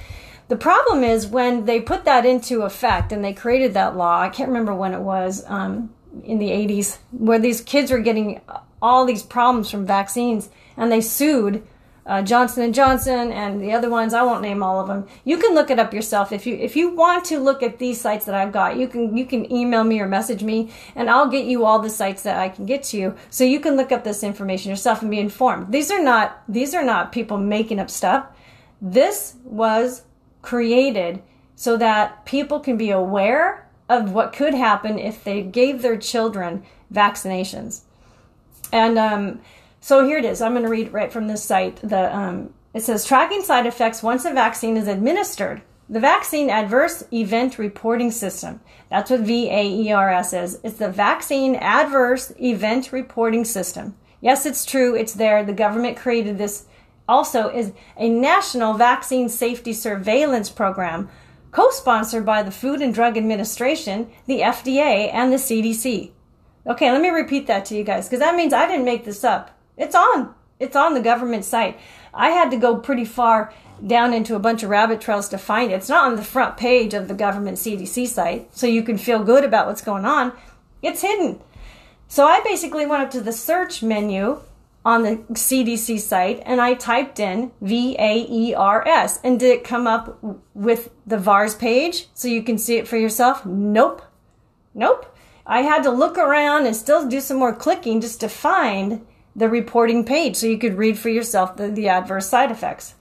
The 0.49 0.57
problem 0.57 1.05
is 1.05 1.27
when 1.27 1.67
they 1.67 1.81
put 1.81 2.05
that 2.05 2.25
into 2.25 2.63
effect 2.63 3.13
and 3.13 3.23
they 3.23 3.35
created 3.35 3.75
that 3.75 3.97
law. 3.97 4.21
I 4.21 4.31
can't 4.31 4.49
remember 4.49 4.75
when 4.75 4.95
it 4.95 5.01
was 5.01 5.45
um, 5.47 5.93
in 6.25 6.39
the 6.39 6.49
80s, 6.49 6.99
where 7.11 7.39
these 7.39 7.61
kids 7.61 7.91
were 7.91 7.99
getting 7.99 8.41
all 8.81 9.05
these 9.05 9.23
problems 9.23 9.71
from 9.71 9.85
vaccines, 9.85 10.49
and 10.77 10.91
they 10.91 11.01
sued 11.01 11.67
uh, 12.09 12.23
Johnson 12.23 12.65
and 12.65 12.75
Johnson 12.75 13.31
and 13.31 13.63
the 13.63 13.73
other 13.73 13.91
ones. 13.91 14.15
I 14.15 14.23
won't 14.23 14.41
name 14.41 14.63
all 14.63 14.81
of 14.81 14.89
them. 14.89 15.07
You 15.25 15.37
can 15.37 15.55
look 15.55 15.71
it 15.71 15.79
up 15.79 15.93
yourself 15.93 16.33
if 16.33 16.47
you 16.47 16.57
if 16.57 16.75
you 16.75 16.95
want 16.95 17.27
to 17.27 17.39
look 17.39 17.63
at 17.63 17.79
these 17.79 18.01
sites 18.01 18.25
that 18.25 18.35
I've 18.35 18.51
got. 18.51 18.79
You 18.79 18.89
can 18.89 19.17
you 19.17 19.27
can 19.27 19.53
email 19.53 19.85
me 19.85 20.01
or 20.01 20.09
message 20.09 20.43
me, 20.43 20.73
and 20.97 21.11
I'll 21.11 21.29
get 21.29 21.45
you 21.45 21.67
all 21.67 21.79
the 21.79 21.91
sites 21.91 22.23
that 22.23 22.39
I 22.39 22.49
can 22.49 22.65
get 22.65 22.83
to 22.85 22.97
you, 22.97 23.15
so 23.29 23.45
you 23.45 23.61
can 23.61 23.77
look 23.77 23.93
up 23.93 24.05
this 24.05 24.23
information 24.23 24.71
yourself 24.71 25.03
and 25.03 25.11
be 25.11 25.21
informed. 25.21 25.71
These 25.71 25.91
are 25.91 26.03
not 26.03 26.43
these 26.49 26.75
are 26.75 26.85
not 26.85 27.13
people 27.13 27.37
making 27.37 27.79
up 27.79 27.91
stuff. 27.91 28.27
This 28.81 29.35
was 29.45 30.03
created 30.41 31.23
so 31.57 31.77
that 31.77 32.25
people 32.25 32.59
can 32.59 32.79
be 32.79 32.91
aware 32.91 33.69
of 33.89 34.13
what 34.13 34.33
could 34.33 34.55
happen 34.55 34.99
if 34.99 35.23
they 35.25 35.43
gave 35.43 35.83
their 35.83 35.99
children 35.99 36.63
vaccinations. 36.93 37.83
And 38.73 38.99
um, 38.99 39.41
so 39.81 40.05
here 40.05 40.19
it 40.19 40.25
is. 40.25 40.41
I'm 40.41 40.53
going 40.53 40.65
to 40.65 40.71
read 40.71 40.93
right 40.93 41.13
from 41.13 41.29
this 41.29 41.45
site. 41.45 41.77
The 41.77 42.15
um, 42.15 42.55
it 42.75 42.83
says 42.83 43.05
tracking 43.05 43.43
side 43.43 43.67
effects 43.67 44.03
once 44.03 44.25
a 44.25 44.33
vaccine 44.33 44.77
is 44.77 44.89
administered. 44.89 45.63
The 45.89 46.01
vaccine 46.01 46.51
adverse 46.51 47.03
event 47.13 47.59
reporting 47.59 48.11
system. 48.11 48.61
That's 48.91 49.11
what 49.11 49.25
VAERS 49.25 50.43
is. 50.43 50.61
It's 50.63 50.77
the 50.77 50.91
vaccine 50.91 51.55
adverse 51.57 52.31
event 52.39 52.93
reporting 52.93 53.45
system. 53.45 53.97
Yes, 54.21 54.45
it's 54.45 54.67
true. 54.67 54.95
It's 54.95 55.15
there. 55.15 55.43
The 55.43 55.55
government 55.55 55.97
created 55.97 56.37
this. 56.37 56.67
Also, 57.09 57.49
is 57.49 57.73
a 57.97 58.11
national 58.11 58.75
vaccine 58.75 59.31
safety 59.31 59.73
surveillance 59.73 60.51
program 60.51 61.09
co-sponsored 61.53 62.27
by 62.27 62.43
the 62.43 62.51
Food 62.51 62.83
and 62.83 62.93
Drug 62.93 63.17
Administration, 63.17 64.11
the 64.27 64.41
FDA, 64.41 65.11
and 65.13 65.33
the 65.33 65.37
CDC. 65.37 66.11
Okay, 66.67 66.93
let 66.93 67.01
me 67.01 67.09
repeat 67.09 67.47
that 67.47 67.65
to 67.67 67.75
you 67.75 67.83
guys 67.83 68.07
because 68.07 68.21
that 68.21 68.37
means 68.37 68.53
I 68.53 68.67
didn't 68.67 68.85
make 68.85 69.07
this 69.07 69.25
up. 69.25 69.58
It's 69.79 69.95
on. 69.95 70.35
It's 70.61 70.77
on 70.77 70.95
the 70.95 71.01
government 71.01 71.45
site. 71.45 71.79
I 72.13 72.31
had 72.31 72.51
to 72.51 72.57
go 72.57 72.77
pretty 72.77 73.05
far 73.05 73.53
down 73.87 74.13
into 74.13 74.35
a 74.35 74.41
bunch 74.41 74.63
of 74.63 74.71
rabbit 74.71 75.01
trails 75.01 75.29
to 75.29 75.39
find 75.39 75.71
it. 75.71 75.77
It's 75.77 75.89
not 75.89 76.07
on 76.07 76.17
the 76.17 76.25
front 76.25 76.57
page 76.57 76.95
of 76.95 77.09
the 77.09 77.15
government 77.15 77.59
CDC 77.59 78.09
site, 78.09 78.55
so 78.55 78.67
you 78.67 78.83
can 78.83 78.99
feel 78.99 79.23
good 79.23 79.45
about 79.45 79.67
what's 79.67 79.83
going 79.83 80.05
on. 80.05 80.33
It's 80.83 81.03
hidden. 81.03 81.41
So 82.09 82.27
I 82.27 82.41
basically 82.41 82.87
went 82.87 83.05
up 83.05 83.11
to 83.13 83.21
the 83.21 83.33
search 83.33 83.83
menu 83.83 84.41
on 84.85 85.03
the 85.03 85.17
CDC 85.33 86.01
site 86.01 86.43
and 86.47 86.61
I 86.61 86.75
typed 86.75 87.21
in 87.21 87.53
V 87.61 87.97
A 87.99 88.27
E 88.29 88.55
R 88.55 88.87
S. 88.87 89.21
And 89.23 89.39
did 89.39 89.51
it 89.51 89.65
come 89.65 89.87
up 89.87 90.19
with 90.55 90.91
the 91.07 91.19
VAERS 91.19 91.59
page 91.59 92.09
so 92.15 92.27
you 92.27 92.43
can 92.43 92.59
see 92.59 92.77
it 92.77 92.89
for 92.89 92.97
yourself? 92.97 93.45
Nope. 93.45 94.03
Nope. 94.75 95.15
I 95.47 95.63
had 95.63 95.83
to 95.83 95.91
look 95.91 96.17
around 96.17 96.67
and 96.67 96.75
still 96.75 97.07
do 97.07 97.21
some 97.21 97.37
more 97.37 97.55
clicking 97.55 98.01
just 98.01 98.21
to 98.21 98.29
find 98.29 99.07
the 99.39 99.49
reporting 99.49 100.05
page 100.05 100.37
so 100.37 100.47
you 100.47 100.59
could 100.59 100.77
read 100.77 100.99
for 100.99 101.09
yourself 101.09 101.57
the, 101.57 101.69
the 101.69 101.89
adverse 101.89 102.29
side 102.29 102.51
effects. 102.51 102.95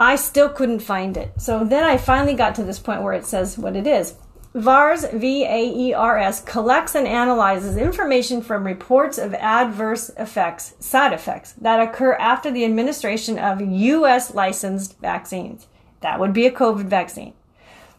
I 0.00 0.16
still 0.16 0.48
couldn't 0.48 0.80
find 0.80 1.16
it. 1.16 1.40
So 1.40 1.64
then 1.64 1.84
I 1.84 1.96
finally 1.96 2.34
got 2.34 2.54
to 2.56 2.64
this 2.64 2.78
point 2.78 3.02
where 3.02 3.14
it 3.14 3.24
says 3.24 3.58
what 3.58 3.76
it 3.76 3.86
is. 3.86 4.14
VAERS, 4.54 5.12
V 5.12 5.44
A 5.44 5.68
E 5.68 5.92
R 5.92 6.18
S, 6.18 6.40
collects 6.42 6.94
and 6.94 7.06
analyzes 7.06 7.76
information 7.76 8.40
from 8.40 8.64
reports 8.64 9.18
of 9.18 9.34
adverse 9.34 10.10
effects, 10.16 10.74
side 10.80 11.12
effects, 11.12 11.52
that 11.52 11.80
occur 11.80 12.14
after 12.14 12.50
the 12.50 12.64
administration 12.64 13.38
of 13.38 13.60
U.S. 13.60 14.34
licensed 14.34 14.98
vaccines. 15.00 15.66
That 16.00 16.18
would 16.18 16.32
be 16.32 16.46
a 16.46 16.52
COVID 16.52 16.86
vaccine. 16.86 17.34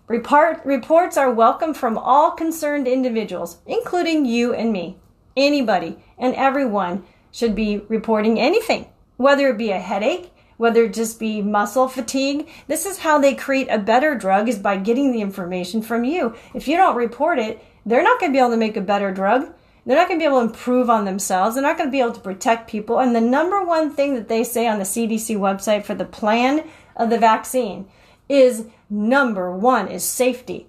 Report, 0.08 0.60
reports 0.66 1.18
are 1.18 1.32
welcome 1.32 1.74
from 1.74 1.98
all 1.98 2.32
concerned 2.32 2.88
individuals, 2.88 3.60
including 3.68 4.26
you 4.26 4.54
and 4.54 4.74
me. 4.74 4.98
Anybody 5.38 5.98
and 6.18 6.34
everyone 6.34 7.06
should 7.32 7.56
be 7.56 7.80
reporting 7.88 8.40
anything, 8.40 8.88
whether 9.18 9.50
it 9.50 9.58
be 9.58 9.72
a 9.72 9.80
headache, 9.80 10.32
whether 10.58 10.84
it 10.84 10.94
just 10.94 11.20
be 11.20 11.42
muscle 11.42 11.88
fatigue. 11.88 12.50
This 12.68 12.86
is 12.86 13.00
how 13.00 13.20
they 13.20 13.34
create 13.34 13.68
a 13.70 13.78
better 13.78 14.16
drug 14.16 14.50
is 14.50 14.60
by 14.60 14.78
getting 14.78 15.12
the 15.12 15.22
information 15.22 15.82
from 15.82 16.04
you. 16.04 16.36
If 16.54 16.68
you 16.68 16.76
don't 16.76 16.96
report 16.96 17.40
it, 17.40 17.64
they're 17.86 18.04
not 18.04 18.20
going 18.20 18.32
to 18.32 18.36
be 18.36 18.40
able 18.40 18.52
to 18.52 18.58
make 18.58 18.78
a 18.78 18.82
better 18.82 19.12
drug. 19.12 19.54
They're 19.86 19.98
not 19.98 20.08
going 20.08 20.20
to 20.20 20.24
be 20.24 20.28
able 20.28 20.42
to 20.42 20.48
improve 20.48 20.90
on 20.90 21.06
themselves. 21.06 21.56
They're 21.56 21.64
not 21.64 21.78
going 21.78 21.88
to 21.88 21.92
be 21.92 22.02
able 22.02 22.14
to 22.14 22.20
protect 22.20 22.70
people. 22.70 23.00
And 23.00 23.16
the 23.16 23.22
number 23.22 23.64
one 23.64 23.90
thing 23.92 24.16
that 24.16 24.28
they 24.28 24.44
say 24.44 24.68
on 24.68 24.78
the 24.78 24.84
CDC 24.84 25.38
website 25.38 25.86
for 25.86 25.96
the 25.96 26.06
plan 26.06 26.68
of 26.96 27.10
the 27.10 27.18
vaccine 27.18 27.88
is 28.28 28.66
number 28.90 29.52
one 29.52 29.88
is 29.88 30.04
safety. 30.04 30.69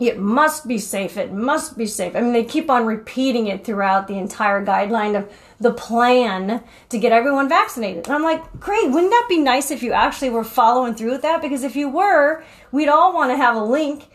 It 0.00 0.18
must 0.18 0.66
be 0.66 0.78
safe. 0.78 1.16
It 1.16 1.32
must 1.32 1.78
be 1.78 1.86
safe. 1.86 2.16
I 2.16 2.20
mean, 2.20 2.32
they 2.32 2.44
keep 2.44 2.68
on 2.68 2.84
repeating 2.84 3.46
it 3.46 3.64
throughout 3.64 4.08
the 4.08 4.18
entire 4.18 4.64
guideline 4.64 5.16
of 5.16 5.30
the 5.60 5.72
plan 5.72 6.64
to 6.88 6.98
get 6.98 7.12
everyone 7.12 7.48
vaccinated. 7.48 8.06
And 8.06 8.14
I'm 8.14 8.24
like, 8.24 8.58
great, 8.58 8.90
wouldn't 8.90 9.12
that 9.12 9.26
be 9.28 9.38
nice 9.38 9.70
if 9.70 9.84
you 9.84 9.92
actually 9.92 10.30
were 10.30 10.42
following 10.42 10.94
through 10.94 11.12
with 11.12 11.22
that? 11.22 11.40
Because 11.40 11.62
if 11.62 11.76
you 11.76 11.88
were, 11.88 12.42
we'd 12.72 12.88
all 12.88 13.14
want 13.14 13.30
to 13.30 13.36
have 13.36 13.54
a 13.54 13.62
link 13.62 14.08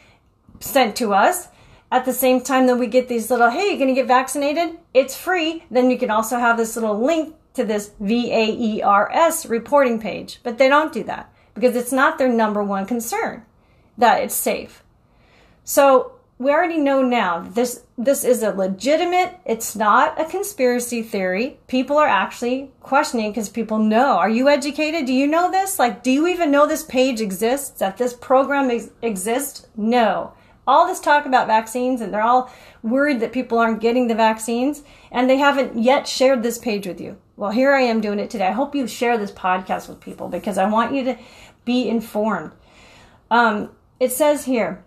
sent 0.60 0.98
to 0.98 1.14
us 1.14 1.48
at 1.92 2.04
the 2.04 2.14
same 2.14 2.42
time 2.42 2.68
that 2.68 2.76
we 2.76 2.88
get 2.88 3.08
these 3.08 3.32
little, 3.32 3.50
hey, 3.50 3.70
you're 3.70 3.78
going 3.78 3.88
to 3.88 3.94
get 3.94 4.08
vaccinated? 4.08 4.78
It's 4.94 5.16
free. 5.16 5.64
Then 5.72 5.90
you 5.90 5.98
can 5.98 6.12
also 6.12 6.38
have 6.38 6.58
this 6.58 6.76
little 6.76 7.02
link 7.02 7.36
to 7.54 7.64
this 7.64 7.92
VAERS 8.02 9.50
reporting 9.50 10.00
page. 10.00 10.42
But 10.44 10.58
they 10.58 10.68
don't 10.68 10.92
do 10.92 11.04
that 11.06 11.34
because 11.54 11.78
it's 11.78 11.94
not 11.94 12.18
their 12.18 12.30
number 12.30 12.62
one 12.62 12.86
concern 12.86 13.46
that 13.98 14.22
it's 14.22 14.36
safe. 14.36 14.84
So 15.70 16.14
we 16.40 16.50
already 16.50 16.80
know 16.80 17.04
now 17.04 17.42
this 17.42 17.84
this 17.96 18.24
is 18.24 18.42
a 18.42 18.50
legitimate 18.50 19.40
it's 19.46 19.76
not 19.76 20.20
a 20.20 20.26
conspiracy 20.26 21.04
theory. 21.04 21.60
People 21.68 21.96
are 21.96 22.08
actually 22.08 22.72
questioning 22.82 23.30
because 23.30 23.50
people 23.50 23.78
know. 23.78 24.18
Are 24.18 24.32
you 24.32 24.50
educated? 24.50 25.06
Do 25.06 25.14
you 25.14 25.28
know 25.28 25.52
this? 25.52 25.78
Like 25.78 26.02
do 26.02 26.10
you 26.10 26.26
even 26.26 26.50
know 26.50 26.66
this 26.66 26.82
page 26.82 27.22
exists? 27.22 27.70
That 27.78 27.98
this 27.98 28.16
program 28.16 28.72
ex- 28.72 28.90
exists? 29.04 29.68
No. 29.78 30.34
All 30.66 30.88
this 30.88 31.00
talk 31.00 31.28
about 31.28 31.46
vaccines 31.46 32.02
and 32.02 32.12
they're 32.12 32.24
all 32.24 32.52
worried 32.82 33.20
that 33.20 33.32
people 33.32 33.60
aren't 33.60 33.80
getting 33.80 34.08
the 34.08 34.16
vaccines 34.16 34.82
and 35.12 35.30
they 35.30 35.38
haven't 35.38 35.78
yet 35.78 36.08
shared 36.08 36.42
this 36.42 36.58
page 36.58 36.88
with 36.88 37.00
you. 37.00 37.16
Well 37.38 37.52
here 37.52 37.76
i 37.76 37.82
am 37.82 38.02
doing 38.02 38.18
it 38.18 38.32
today. 38.32 38.48
I 38.48 38.54
hope 38.54 38.74
you 38.74 38.88
share 38.88 39.20
this 39.20 39.32
podcast 39.32 39.88
with 39.88 40.02
people 40.02 40.30
because 40.30 40.58
i 40.58 40.68
want 40.68 40.96
you 40.96 41.04
to 41.04 41.18
be 41.64 41.88
informed. 41.88 42.54
Um, 43.30 43.70
it 44.00 44.12
says 44.12 44.46
here 44.46 44.84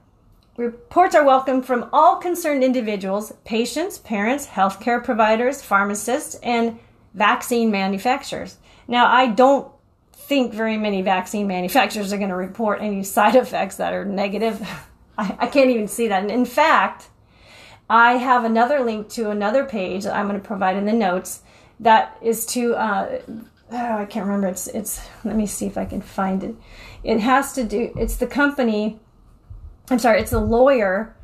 Reports 0.63 1.17
are 1.17 1.25
welcome 1.25 1.61
from 1.61 1.91
all 1.93 2.19
concerned 2.19 2.63
individuals, 2.63 3.33
patients, 3.45 3.99
parents, 3.99 4.47
healthcare 4.47 5.03
providers, 5.03 5.61
pharmacists, 5.61 6.37
and 6.37 6.79
vaccine 7.15 7.73
manufacturers. 7.73 8.59
Now, 8.87 9.09
I 9.09 9.27
don't 9.27 9.67
think 10.13 10.55
very 10.55 10.77
many 10.77 11.03
vaccine 11.03 11.49
manufacturers 11.49 12.13
are 12.13 12.17
going 12.17 12.29
to 12.29 12.37
report 12.37 12.81
any 12.81 13.03
side 13.17 13.35
effects 13.35 13.79
that 13.79 13.93
are 13.93 14.05
negative. 14.05 14.61
I, 15.19 15.37
I 15.41 15.47
can't 15.49 15.71
even 15.71 15.89
see 15.89 16.07
that. 16.07 16.23
And 16.23 16.31
in 16.31 16.45
fact, 16.45 17.09
I 17.91 18.13
have 18.19 18.45
another 18.45 18.85
link 18.85 19.09
to 19.11 19.31
another 19.31 19.65
page 19.65 20.05
that 20.05 20.15
I'm 20.15 20.29
going 20.29 20.41
to 20.41 20.47
provide 20.47 20.77
in 20.77 20.85
the 20.85 20.93
notes 20.93 21.43
that 21.81 22.17
is 22.23 22.47
to 22.47 22.77
uh, 22.77 23.19
oh, 23.73 23.97
I 23.97 24.05
can't 24.05 24.27
remember. 24.27 24.47
It's 24.47 24.69
it's. 24.69 25.01
Let 25.25 25.35
me 25.35 25.47
see 25.47 25.67
if 25.67 25.77
I 25.77 25.87
can 25.87 26.03
find 26.03 26.45
it. 26.45 26.55
It 27.03 27.19
has 27.19 27.53
to 27.55 27.65
do. 27.65 27.93
It's 27.97 28.15
the 28.15 28.29
company 28.29 29.01
I'm 29.91 29.99
sorry, 29.99 30.21
it's 30.21 30.33
a 30.33 30.41
lawyer 30.41 31.15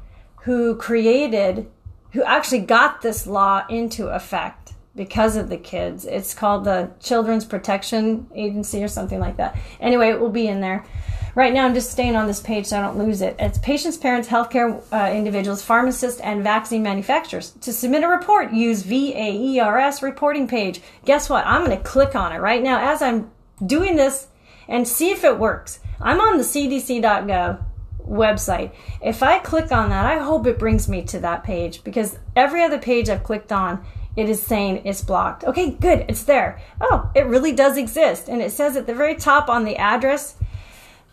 who 0.43 0.77
created, 0.77 1.71
who 2.13 2.23
actually 2.23 2.61
got 2.61 3.03
this 3.03 3.27
law 3.27 3.65
into 3.69 4.09
effect 4.09 4.75
because 4.97 5.37
of 5.37 5.49
the 5.49 5.57
kids. 5.57 6.05
It's 6.05 6.35
called 6.35 6.65
the 6.65 6.91
Children's 7.01 7.45
Protection 7.45 8.27
Agency 8.35 8.83
or 8.83 8.89
something 8.89 9.21
like 9.21 9.37
that. 9.37 9.57
Anyway, 9.81 10.09
it 10.11 10.21
will 10.21 10.31
be 10.31 10.49
in 10.49 10.61
there. 10.61 10.85
Right 11.35 11.53
now, 11.55 11.67
I'm 11.67 11.75
just 11.75 11.93
staying 11.93 12.17
on 12.17 12.27
this 12.27 12.41
page 12.41 12.67
so 12.67 12.79
I 12.79 12.83
don't 12.83 12.99
lose 12.99 13.23
it. 13.23 13.37
It's 13.39 13.59
patients, 13.59 13.97
parents, 13.97 14.27
healthcare 14.27 14.83
uh, 14.93 15.13
individuals, 15.13 15.63
pharmacists, 15.63 16.21
and 16.21 16.43
vaccine 16.43 16.83
manufacturers. 16.83 17.53
To 17.61 17.73
submit 17.73 18.03
a 18.03 18.09
report, 18.09 18.53
use 18.53 18.83
VAERS 18.83 20.03
reporting 20.03 20.49
page. 20.49 20.81
Guess 21.05 21.31
what? 21.31 21.47
I'm 21.47 21.65
going 21.65 21.77
to 21.77 21.85
click 21.85 22.17
on 22.17 22.33
it 22.33 22.39
right 22.39 22.63
now 22.63 22.93
as 22.93 23.03
I'm 23.03 23.31
doing 23.65 23.95
this 23.95 24.27
and 24.67 24.89
see 24.89 25.11
if 25.11 25.23
it 25.23 25.39
works. 25.39 25.79
I'm 26.01 26.21
on 26.21 26.39
the 26.39 26.45
cdc.gov 26.45 27.65
website. 28.09 28.73
If 29.03 29.23
I 29.23 29.39
click 29.39 29.71
on 29.71 29.91
that, 29.91 30.07
I 30.07 30.19
hope 30.19 30.47
it 30.47 30.59
brings 30.59 30.89
me 30.89 31.03
to 31.05 31.21
that 31.21 31.45
page 31.45 31.85
because 31.85 32.19
every 32.35 32.63
other 32.63 32.79
page 32.79 33.09
I've 33.09 33.23
clicked 33.23 33.53
on, 33.53 33.85
it 34.17 34.29
is 34.29 34.43
saying 34.43 34.83
it's 34.85 35.03
blocked. 35.03 35.45
Okay, 35.45 35.71
good, 35.71 36.05
it's 36.09 36.25
there. 36.25 36.61
Oh, 36.81 37.11
it 37.15 37.27
really 37.27 37.53
does 37.53 37.77
exist. 37.77 38.29
And 38.29 38.43
it 38.43 38.51
says 38.51 38.77
at 38.77 38.87
the 38.87 38.95
very 38.95 39.15
top 39.15 39.49
on 39.49 39.65
the 39.65 39.77
address, 39.77 40.37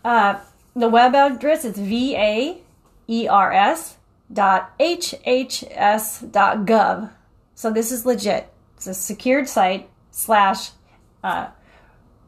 uh, 0.04 0.40
the 0.74 0.88
web 0.88 1.14
address 1.14 1.64
is 1.64 1.76
vaers 1.76 2.60
dot 4.32 4.76
hhs 4.78 6.32
dot 6.32 6.58
gov. 6.66 7.10
So 7.54 7.70
this 7.70 7.92
is 7.92 8.04
legit. 8.04 8.52
It's 8.76 8.86
a 8.86 8.94
secured 8.94 9.48
site 9.48 9.88
slash 10.10 10.70
uh, 11.22 11.48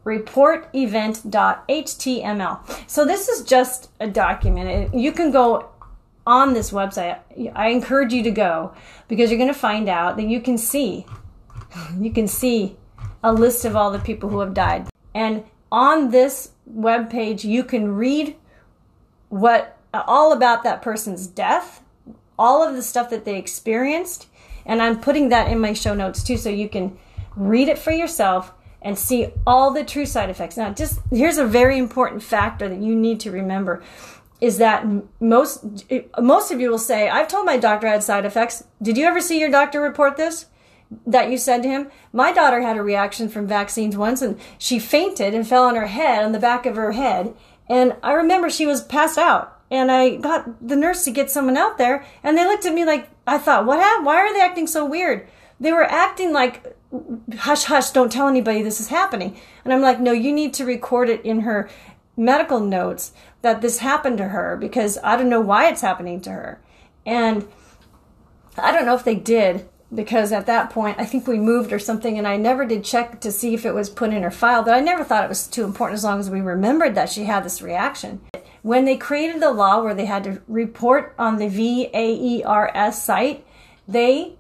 reportevent.html. 0.04 2.90
So 2.90 3.04
this 3.04 3.28
is 3.28 3.44
just 3.44 3.90
a 4.00 4.08
document. 4.08 4.94
You 4.94 5.12
can 5.12 5.30
go 5.30 5.68
on 6.26 6.52
this 6.52 6.70
website. 6.70 7.18
I 7.54 7.68
encourage 7.68 8.12
you 8.12 8.22
to 8.22 8.30
go 8.30 8.74
because 9.08 9.30
you're 9.30 9.38
going 9.38 9.52
to 9.52 9.58
find 9.58 9.88
out 9.88 10.16
that 10.16 10.26
you 10.26 10.40
can 10.40 10.58
see 10.58 11.06
you 11.98 12.12
can 12.12 12.28
see 12.28 12.76
a 13.22 13.32
list 13.32 13.64
of 13.64 13.76
all 13.76 13.90
the 13.90 13.98
people 13.98 14.28
who 14.28 14.40
have 14.40 14.54
died. 14.54 14.88
And 15.14 15.44
on 15.72 16.10
this 16.10 16.52
web 16.66 17.10
page 17.10 17.44
you 17.44 17.64
can 17.64 17.94
read 17.94 18.36
what 19.28 19.78
all 19.92 20.32
about 20.32 20.62
that 20.64 20.82
person's 20.82 21.26
death, 21.26 21.82
all 22.38 22.62
of 22.62 22.76
the 22.76 22.82
stuff 22.82 23.10
that 23.10 23.24
they 23.24 23.36
experienced, 23.36 24.26
and 24.66 24.82
I'm 24.82 25.00
putting 25.00 25.30
that 25.30 25.50
in 25.50 25.58
my 25.58 25.72
show 25.72 25.94
notes 25.94 26.22
too 26.22 26.36
so 26.36 26.50
you 26.50 26.68
can 26.68 26.98
read 27.36 27.68
it 27.68 27.78
for 27.78 27.90
yourself 27.90 28.52
and 28.82 28.98
see 28.98 29.32
all 29.46 29.70
the 29.70 29.84
true 29.84 30.06
side 30.06 30.30
effects. 30.30 30.56
Now, 30.56 30.70
just 30.70 31.00
here's 31.10 31.38
a 31.38 31.46
very 31.46 31.78
important 31.78 32.22
factor 32.22 32.68
that 32.68 32.78
you 32.78 32.94
need 32.94 33.20
to 33.20 33.30
remember 33.30 33.82
is 34.40 34.58
that 34.58 34.86
most 35.20 35.64
most 36.20 36.52
of 36.52 36.60
you 36.60 36.70
will 36.70 36.78
say, 36.78 37.08
"I've 37.08 37.28
told 37.28 37.44
my 37.44 37.56
doctor 37.56 37.88
I 37.88 37.92
had 37.92 38.02
side 38.02 38.24
effects." 38.24 38.64
Did 38.80 38.96
you 38.96 39.04
ever 39.06 39.20
see 39.20 39.40
your 39.40 39.50
doctor 39.50 39.80
report 39.80 40.16
this? 40.16 40.46
That 41.06 41.30
you 41.30 41.38
said 41.38 41.62
to 41.64 41.68
him, 41.68 41.90
"My 42.12 42.32
daughter 42.32 42.60
had 42.60 42.76
a 42.76 42.82
reaction 42.82 43.28
from 43.28 43.46
vaccines 43.46 43.96
once 43.96 44.22
and 44.22 44.38
she 44.56 44.78
fainted 44.78 45.34
and 45.34 45.46
fell 45.46 45.64
on 45.64 45.74
her 45.74 45.88
head 45.88 46.24
on 46.24 46.32
the 46.32 46.38
back 46.38 46.66
of 46.66 46.76
her 46.76 46.92
head, 46.92 47.34
and 47.68 47.96
I 48.02 48.12
remember 48.12 48.48
she 48.48 48.66
was 48.66 48.82
passed 48.82 49.18
out." 49.18 49.54
And 49.70 49.92
I 49.92 50.16
got 50.16 50.66
the 50.66 50.76
nurse 50.76 51.04
to 51.04 51.10
get 51.10 51.30
someone 51.30 51.58
out 51.58 51.76
there, 51.76 52.02
and 52.22 52.38
they 52.38 52.46
looked 52.46 52.64
at 52.64 52.72
me 52.72 52.86
like 52.86 53.10
I 53.26 53.36
thought, 53.36 53.66
"What 53.66 53.80
happened? 53.80 54.06
Why 54.06 54.16
are 54.16 54.32
they 54.32 54.40
acting 54.40 54.66
so 54.66 54.84
weird?" 54.84 55.26
They 55.60 55.72
were 55.72 55.84
acting 55.84 56.32
like 56.32 56.76
hush, 57.38 57.64
hush, 57.64 57.90
don't 57.90 58.10
tell 58.10 58.28
anybody 58.28 58.62
this 58.62 58.80
is 58.80 58.88
happening. 58.88 59.38
And 59.64 59.72
I'm 59.72 59.82
like, 59.82 60.00
no, 60.00 60.12
you 60.12 60.32
need 60.32 60.54
to 60.54 60.64
record 60.64 61.08
it 61.08 61.24
in 61.24 61.40
her 61.40 61.68
medical 62.16 62.60
notes 62.60 63.12
that 63.42 63.60
this 63.60 63.78
happened 63.78 64.18
to 64.18 64.28
her 64.28 64.56
because 64.56 64.98
I 65.04 65.16
don't 65.16 65.28
know 65.28 65.40
why 65.40 65.68
it's 65.68 65.80
happening 65.80 66.20
to 66.22 66.30
her. 66.30 66.60
And 67.06 67.48
I 68.56 68.72
don't 68.72 68.86
know 68.86 68.94
if 68.94 69.04
they 69.04 69.14
did 69.14 69.68
because 69.94 70.32
at 70.32 70.46
that 70.46 70.70
point 70.70 70.98
I 70.98 71.04
think 71.04 71.26
we 71.26 71.38
moved 71.38 71.72
or 71.72 71.78
something 71.78 72.18
and 72.18 72.26
I 72.26 72.36
never 72.36 72.66
did 72.66 72.84
check 72.84 73.20
to 73.20 73.32
see 73.32 73.54
if 73.54 73.64
it 73.64 73.74
was 73.74 73.88
put 73.88 74.12
in 74.12 74.22
her 74.22 74.30
file, 74.30 74.62
but 74.62 74.74
I 74.74 74.80
never 74.80 75.04
thought 75.04 75.24
it 75.24 75.28
was 75.28 75.46
too 75.46 75.64
important 75.64 75.96
as 75.96 76.04
long 76.04 76.20
as 76.20 76.28
we 76.28 76.40
remembered 76.40 76.94
that 76.94 77.10
she 77.10 77.24
had 77.24 77.44
this 77.44 77.62
reaction. 77.62 78.20
When 78.62 78.84
they 78.84 78.96
created 78.96 79.40
the 79.40 79.52
law 79.52 79.82
where 79.82 79.94
they 79.94 80.06
had 80.06 80.24
to 80.24 80.42
report 80.48 81.14
on 81.18 81.36
the 81.36 81.46
VAERS 81.46 82.94
site, 82.94 83.46
they 83.86 84.36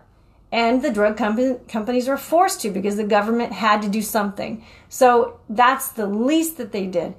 and 0.51 0.83
the 0.83 0.91
drug 0.91 1.17
company, 1.17 1.57
companies 1.69 2.09
were 2.09 2.17
forced 2.17 2.63
to 2.63 2.71
because 2.71 2.97
the 2.97 3.05
government 3.05 3.53
had 3.53 3.83
to 3.83 3.89
do 3.89 4.01
something. 4.01 4.65
So 4.89 5.41
that's 5.49 5.91
the 5.91 6.07
least 6.07 6.57
that 6.57 6.73
they 6.73 6.87
did. 6.87 7.15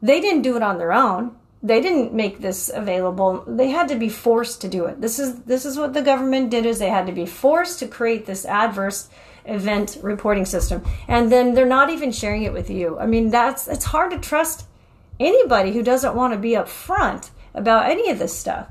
They 0.00 0.20
didn't 0.20 0.42
do 0.42 0.56
it 0.56 0.62
on 0.62 0.78
their 0.78 0.92
own. 0.92 1.36
They 1.62 1.80
didn't 1.80 2.12
make 2.12 2.40
this 2.40 2.70
available. 2.72 3.44
They 3.46 3.70
had 3.70 3.88
to 3.88 3.96
be 3.96 4.08
forced 4.08 4.60
to 4.62 4.68
do 4.68 4.84
it. 4.84 5.00
This 5.00 5.18
is 5.18 5.40
this 5.42 5.64
is 5.64 5.78
what 5.78 5.94
the 5.94 6.02
government 6.02 6.50
did 6.50 6.66
is 6.66 6.78
they 6.78 6.90
had 6.90 7.06
to 7.06 7.12
be 7.12 7.24
forced 7.24 7.78
to 7.78 7.88
create 7.88 8.26
this 8.26 8.44
adverse 8.44 9.08
event 9.46 9.98
reporting 10.02 10.44
system. 10.44 10.84
And 11.08 11.32
then 11.32 11.54
they're 11.54 11.64
not 11.64 11.88
even 11.88 12.12
sharing 12.12 12.42
it 12.42 12.52
with 12.52 12.68
you. 12.68 12.98
I 12.98 13.06
mean 13.06 13.30
that's 13.30 13.66
it's 13.66 13.86
hard 13.86 14.10
to 14.10 14.18
trust 14.18 14.66
anybody 15.18 15.72
who 15.72 15.82
doesn't 15.82 16.14
want 16.14 16.34
to 16.34 16.38
be 16.38 16.50
upfront 16.50 17.30
about 17.54 17.88
any 17.88 18.10
of 18.10 18.18
this 18.18 18.36
stuff. 18.36 18.68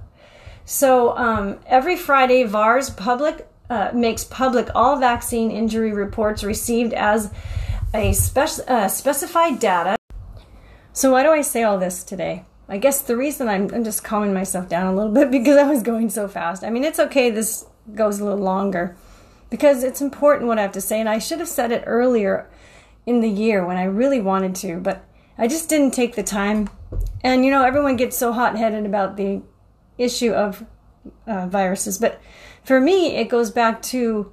So 0.65 1.17
um, 1.17 1.59
every 1.65 1.95
friday 1.95 2.43
vaers 2.43 2.95
public 2.95 3.47
uh, 3.74 3.92
makes 3.94 4.24
public 4.24 4.70
all 4.75 4.98
vaccine 5.00 5.50
injury 5.51 5.92
reports 5.92 6.44
received 6.44 6.94
as 6.94 7.32
a 7.94 8.13
spec- 8.13 8.68
uh, 8.68 8.88
specified 8.88 9.60
data 9.60 9.96
so 10.94 11.12
why 11.12 11.24
do 11.24 11.30
i 11.30 11.42
say 11.42 11.63
all 11.63 11.77
this 11.80 12.03
today 12.03 12.46
I 12.70 12.77
guess 12.77 13.01
the 13.01 13.18
reason 13.18 13.50
I'm, 13.50 13.70
I'm, 13.74 13.84
just 13.84 14.03
calming 14.03 14.34
myself 14.34 14.70
down 14.70 14.88
a 14.88 14.96
little 14.96 15.12
bit 15.12 15.30
because 15.38 15.58
I 15.58 15.70
was 15.70 15.84
going 15.84 16.10
so 16.10 16.27
fast. 16.27 16.63
I 16.63 16.70
mean, 16.70 16.84
it's 16.84 17.00
okay, 17.00 17.30
this 17.30 17.65
goes 17.94 18.20
a 18.20 18.24
little 18.24 18.39
longer 18.39 18.96
because 19.50 19.84
it's 19.84 20.01
important 20.01 20.48
what 20.48 20.58
I 20.58 20.63
have 20.63 20.72
to 20.72 20.82
say. 20.82 21.00
And 21.00 21.10
I 21.10 21.20
should 21.20 21.39
have 21.39 21.48
said 21.48 21.72
it 21.72 21.84
earlier 21.86 22.50
in 23.06 23.22
the 23.22 23.30
year 23.30 23.65
when 23.65 23.77
I 23.77 23.84
really 23.84 24.22
wanted 24.22 24.56
to, 24.56 24.80
but 24.80 25.06
I 25.38 25.48
just 25.48 25.70
didn't 25.70 25.92
take 25.92 26.15
the 26.15 26.24
time. 26.24 26.70
And 27.22 27.44
you 27.44 27.51
know, 27.51 27.63
everyone 27.63 27.96
gets 27.96 28.18
so 28.18 28.32
hot 28.32 28.58
headed 28.58 28.86
about 28.86 29.18
the 29.18 29.42
issue 29.98 30.32
of 30.32 30.65
uh, 31.27 31.48
viruses, 31.48 31.98
but 31.98 32.22
for 32.63 32.79
me, 32.79 33.15
it 33.15 33.29
goes 33.29 33.51
back 33.51 33.82
to 33.84 34.32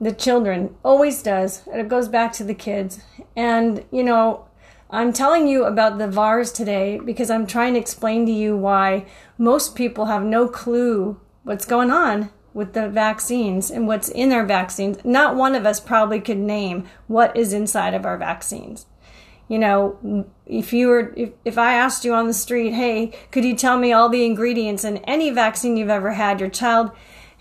the 0.00 0.12
children, 0.12 0.74
always 0.84 1.22
does. 1.22 1.62
It 1.68 1.88
goes 1.88 2.08
back 2.08 2.32
to 2.34 2.44
the 2.44 2.54
kids. 2.54 3.00
And 3.36 3.84
you 3.90 4.02
know, 4.02 4.46
I'm 4.90 5.12
telling 5.12 5.48
you 5.48 5.64
about 5.64 5.98
the 5.98 6.08
VAERS 6.08 6.54
today 6.54 6.98
because 6.98 7.30
I'm 7.30 7.46
trying 7.46 7.74
to 7.74 7.80
explain 7.80 8.26
to 8.26 8.32
you 8.32 8.56
why 8.56 9.06
most 9.38 9.74
people 9.74 10.06
have 10.06 10.22
no 10.22 10.48
clue 10.48 11.20
what's 11.42 11.66
going 11.66 11.90
on 11.90 12.30
with 12.52 12.72
the 12.72 12.88
vaccines 12.88 13.70
and 13.70 13.86
what's 13.86 14.08
in 14.08 14.32
our 14.32 14.46
vaccines. 14.46 14.98
Not 15.04 15.36
one 15.36 15.54
of 15.54 15.66
us 15.66 15.80
probably 15.80 16.20
could 16.20 16.38
name 16.38 16.86
what 17.08 17.36
is 17.36 17.52
inside 17.52 17.94
of 17.94 18.06
our 18.06 18.16
vaccines. 18.16 18.86
You 19.48 19.58
know, 19.58 20.26
if 20.46 20.72
you 20.72 20.88
were, 20.88 21.12
if, 21.16 21.30
if 21.44 21.58
I 21.58 21.74
asked 21.74 22.04
you 22.04 22.14
on 22.14 22.26
the 22.26 22.32
street, 22.32 22.72
hey, 22.72 23.12
could 23.30 23.44
you 23.44 23.54
tell 23.54 23.78
me 23.78 23.92
all 23.92 24.08
the 24.08 24.24
ingredients 24.24 24.84
in 24.84 24.98
any 24.98 25.30
vaccine 25.30 25.76
you've 25.76 25.90
ever 25.90 26.12
had, 26.12 26.40
your 26.40 26.48
child 26.48 26.92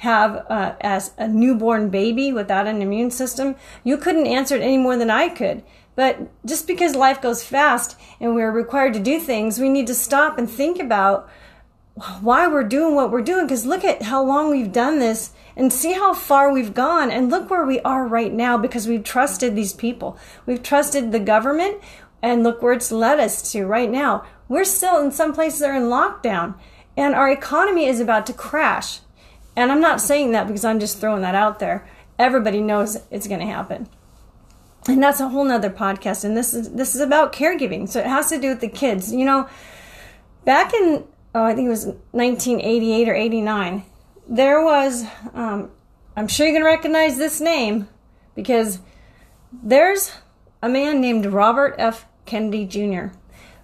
have 0.03 0.45
uh, 0.49 0.75
as 0.81 1.11
a 1.17 1.29
newborn 1.29 1.89
baby 1.89 2.33
without 2.33 2.67
an 2.67 2.81
immune 2.81 3.09
system, 3.09 3.55
you 3.85 3.95
couldn't 3.97 4.27
answer 4.27 4.55
it 4.55 4.61
any 4.61 4.77
more 4.77 4.97
than 4.97 5.09
I 5.09 5.29
could. 5.29 5.63
But 5.95 6.29
just 6.45 6.67
because 6.67 6.95
life 6.95 7.21
goes 7.21 7.43
fast 7.43 7.95
and 8.19 8.35
we're 8.35 8.51
required 8.51 8.93
to 8.95 8.99
do 8.99 9.17
things, 9.17 9.59
we 9.59 9.69
need 9.69 9.87
to 9.87 9.95
stop 9.95 10.37
and 10.37 10.49
think 10.49 10.77
about 10.79 11.29
why 12.19 12.47
we're 12.47 12.65
doing 12.65 12.95
what 12.95 13.11
we're 13.11 13.21
doing. 13.21 13.45
Because 13.45 13.65
look 13.65 13.85
at 13.85 14.01
how 14.01 14.21
long 14.21 14.51
we've 14.51 14.73
done 14.73 14.99
this 14.99 15.31
and 15.55 15.71
see 15.71 15.93
how 15.93 16.13
far 16.13 16.51
we've 16.51 16.73
gone. 16.73 17.09
And 17.09 17.29
look 17.29 17.49
where 17.49 17.65
we 17.65 17.79
are 17.81 18.05
right 18.05 18.33
now 18.33 18.57
because 18.57 18.87
we've 18.87 19.05
trusted 19.05 19.55
these 19.55 19.71
people. 19.73 20.17
We've 20.45 20.63
trusted 20.63 21.11
the 21.11 21.19
government. 21.19 21.81
And 22.21 22.41
look 22.41 22.61
where 22.61 22.71
it's 22.71 22.91
led 22.91 23.19
us 23.19 23.51
to 23.51 23.65
right 23.65 23.91
now. 23.91 24.25
We're 24.47 24.63
still 24.63 25.01
in 25.01 25.11
some 25.11 25.33
places 25.33 25.61
are 25.61 25.75
in 25.75 25.83
lockdown. 25.83 26.55
And 26.95 27.13
our 27.15 27.29
economy 27.29 27.85
is 27.85 27.99
about 27.99 28.25
to 28.27 28.33
crash 28.33 28.99
and 29.55 29.71
i'm 29.71 29.81
not 29.81 30.01
saying 30.01 30.31
that 30.31 30.47
because 30.47 30.65
i'm 30.65 30.79
just 30.79 30.99
throwing 30.99 31.21
that 31.21 31.35
out 31.35 31.59
there 31.59 31.87
everybody 32.19 32.61
knows 32.61 32.97
it's 33.11 33.27
going 33.27 33.39
to 33.39 33.45
happen 33.45 33.87
and 34.87 35.01
that's 35.01 35.19
a 35.19 35.29
whole 35.29 35.45
nother 35.45 35.69
podcast 35.69 36.23
and 36.23 36.35
this 36.35 36.53
is 36.53 36.71
this 36.71 36.95
is 36.95 37.01
about 37.01 37.33
caregiving 37.33 37.87
so 37.87 37.99
it 37.99 38.05
has 38.05 38.29
to 38.29 38.39
do 38.39 38.49
with 38.49 38.59
the 38.59 38.69
kids 38.69 39.13
you 39.13 39.25
know 39.25 39.47
back 40.45 40.73
in 40.73 41.03
oh, 41.35 41.43
I 41.43 41.53
think 41.53 41.67
it 41.67 41.69
was 41.69 41.85
1988 42.11 43.09
or 43.09 43.15
89, 43.15 43.83
there 44.27 44.63
was, 44.63 45.05
um, 45.33 45.71
I'm 46.15 46.27
sure 46.27 46.47
you 46.47 46.53
can 46.53 46.63
recognize 46.63 47.17
this 47.17 47.41
name 47.41 47.87
because 48.35 48.79
there's 49.51 50.11
a 50.61 50.69
man 50.69 51.01
named 51.01 51.25
Robert 51.25 51.75
F. 51.77 52.05
Kennedy 52.25 52.65
Jr., 52.65 53.07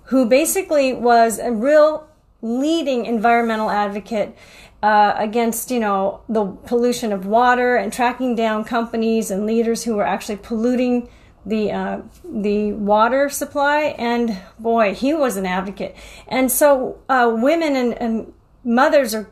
who 0.06 0.26
basically 0.26 0.94
was 0.94 1.40
a 1.40 1.52
real 1.52 2.08
leading 2.42 3.06
environmental 3.06 3.70
advocate 3.70 4.36
uh, 4.82 5.14
against, 5.18 5.72
you 5.72 5.80
know, 5.80 6.22
the 6.30 6.46
pollution 6.46 7.12
of 7.12 7.26
water 7.26 7.76
and 7.76 7.92
tracking 7.92 8.36
down 8.36 8.64
companies 8.64 9.32
and 9.32 9.46
leaders 9.46 9.84
who 9.84 9.96
were 9.96 10.06
actually 10.06 10.38
polluting 10.38 11.10
the 11.46 11.72
uh, 11.72 12.02
the 12.24 12.74
water 12.74 13.30
supply, 13.30 13.96
and 13.98 14.38
boy, 14.60 14.94
he 14.94 15.14
was 15.14 15.38
an 15.38 15.46
advocate. 15.46 15.96
And 16.28 16.52
so 16.52 17.00
uh, 17.08 17.34
women 17.34 17.76
and, 17.76 17.94
and 17.94 18.34
mothers 18.64 19.16
are 19.16 19.28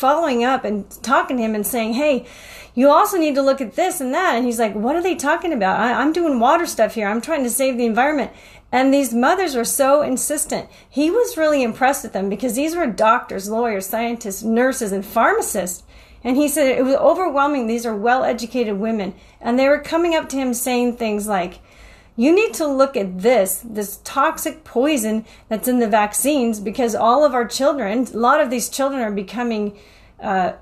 following 0.00 0.42
up 0.42 0.64
and 0.64 0.90
talking 1.02 1.36
to 1.36 1.42
him 1.42 1.54
and 1.54 1.66
saying, 1.66 1.94
"Hey, 1.94 2.24
you 2.74 2.90
also 2.90 3.18
need 3.18 3.34
to 3.34 3.42
look 3.42 3.60
at 3.60 3.76
this 3.76 4.00
and 4.00 4.14
that." 4.14 4.34
And 4.34 4.46
he's 4.46 4.58
like, 4.58 4.74
"What 4.74 4.96
are 4.96 5.02
they 5.02 5.14
talking 5.14 5.52
about? 5.52 5.78
I, 5.78 6.02
am 6.02 6.12
doing 6.12 6.40
water 6.40 6.66
stuff 6.66 6.94
here. 6.94 7.06
I'm 7.06 7.20
trying 7.20 7.44
to 7.44 7.50
save 7.50 7.76
the 7.76 7.86
environment." 7.86 8.30
And 8.72 8.94
these 8.94 9.12
mothers 9.12 9.56
were 9.56 9.64
so 9.64 10.00
insistent. 10.02 10.68
He 10.88 11.10
was 11.10 11.36
really 11.36 11.62
impressed 11.62 12.04
with 12.04 12.12
them 12.12 12.28
because 12.28 12.54
these 12.54 12.76
were 12.76 12.86
doctors, 12.86 13.50
lawyers, 13.50 13.86
scientists, 13.86 14.42
nurses, 14.42 14.92
and 14.92 15.04
pharmacists. 15.04 15.82
And 16.22 16.36
he 16.36 16.48
said 16.48 16.66
it 16.66 16.84
was 16.84 16.94
overwhelming. 16.94 17.66
These 17.66 17.86
are 17.86 17.96
well 17.96 18.24
educated 18.24 18.78
women. 18.78 19.14
And 19.40 19.58
they 19.58 19.68
were 19.68 19.80
coming 19.80 20.14
up 20.14 20.28
to 20.28 20.36
him 20.36 20.54
saying 20.54 20.96
things 20.96 21.26
like, 21.26 21.60
you 22.20 22.34
need 22.34 22.52
to 22.52 22.66
look 22.66 22.98
at 22.98 23.20
this, 23.20 23.64
this 23.64 23.98
toxic 24.04 24.62
poison 24.62 25.24
that's 25.48 25.66
in 25.66 25.78
the 25.78 25.88
vaccines, 25.88 26.60
because 26.60 26.94
all 26.94 27.24
of 27.24 27.32
our 27.32 27.48
children, 27.48 28.06
a 28.12 28.18
lot 28.18 28.42
of 28.42 28.50
these 28.50 28.68
children 28.68 29.00
are 29.00 29.10
becoming 29.10 29.78
uh, 30.20 30.52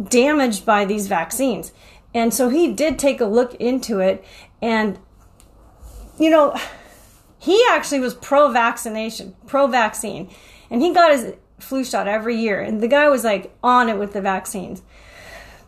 damaged 0.00 0.64
by 0.64 0.84
these 0.84 1.08
vaccines. 1.08 1.72
And 2.14 2.32
so 2.32 2.50
he 2.50 2.72
did 2.72 3.00
take 3.00 3.20
a 3.20 3.24
look 3.24 3.54
into 3.56 3.98
it. 3.98 4.24
And, 4.62 4.96
you 6.20 6.30
know, 6.30 6.56
he 7.36 7.64
actually 7.68 7.98
was 7.98 8.14
pro 8.14 8.52
vaccination, 8.52 9.34
pro 9.48 9.66
vaccine. 9.66 10.30
And 10.70 10.82
he 10.82 10.94
got 10.94 11.10
his 11.10 11.34
flu 11.58 11.82
shot 11.82 12.06
every 12.06 12.36
year. 12.36 12.60
And 12.60 12.80
the 12.80 12.86
guy 12.86 13.08
was 13.08 13.24
like 13.24 13.52
on 13.60 13.88
it 13.88 13.98
with 13.98 14.12
the 14.12 14.20
vaccines. 14.20 14.82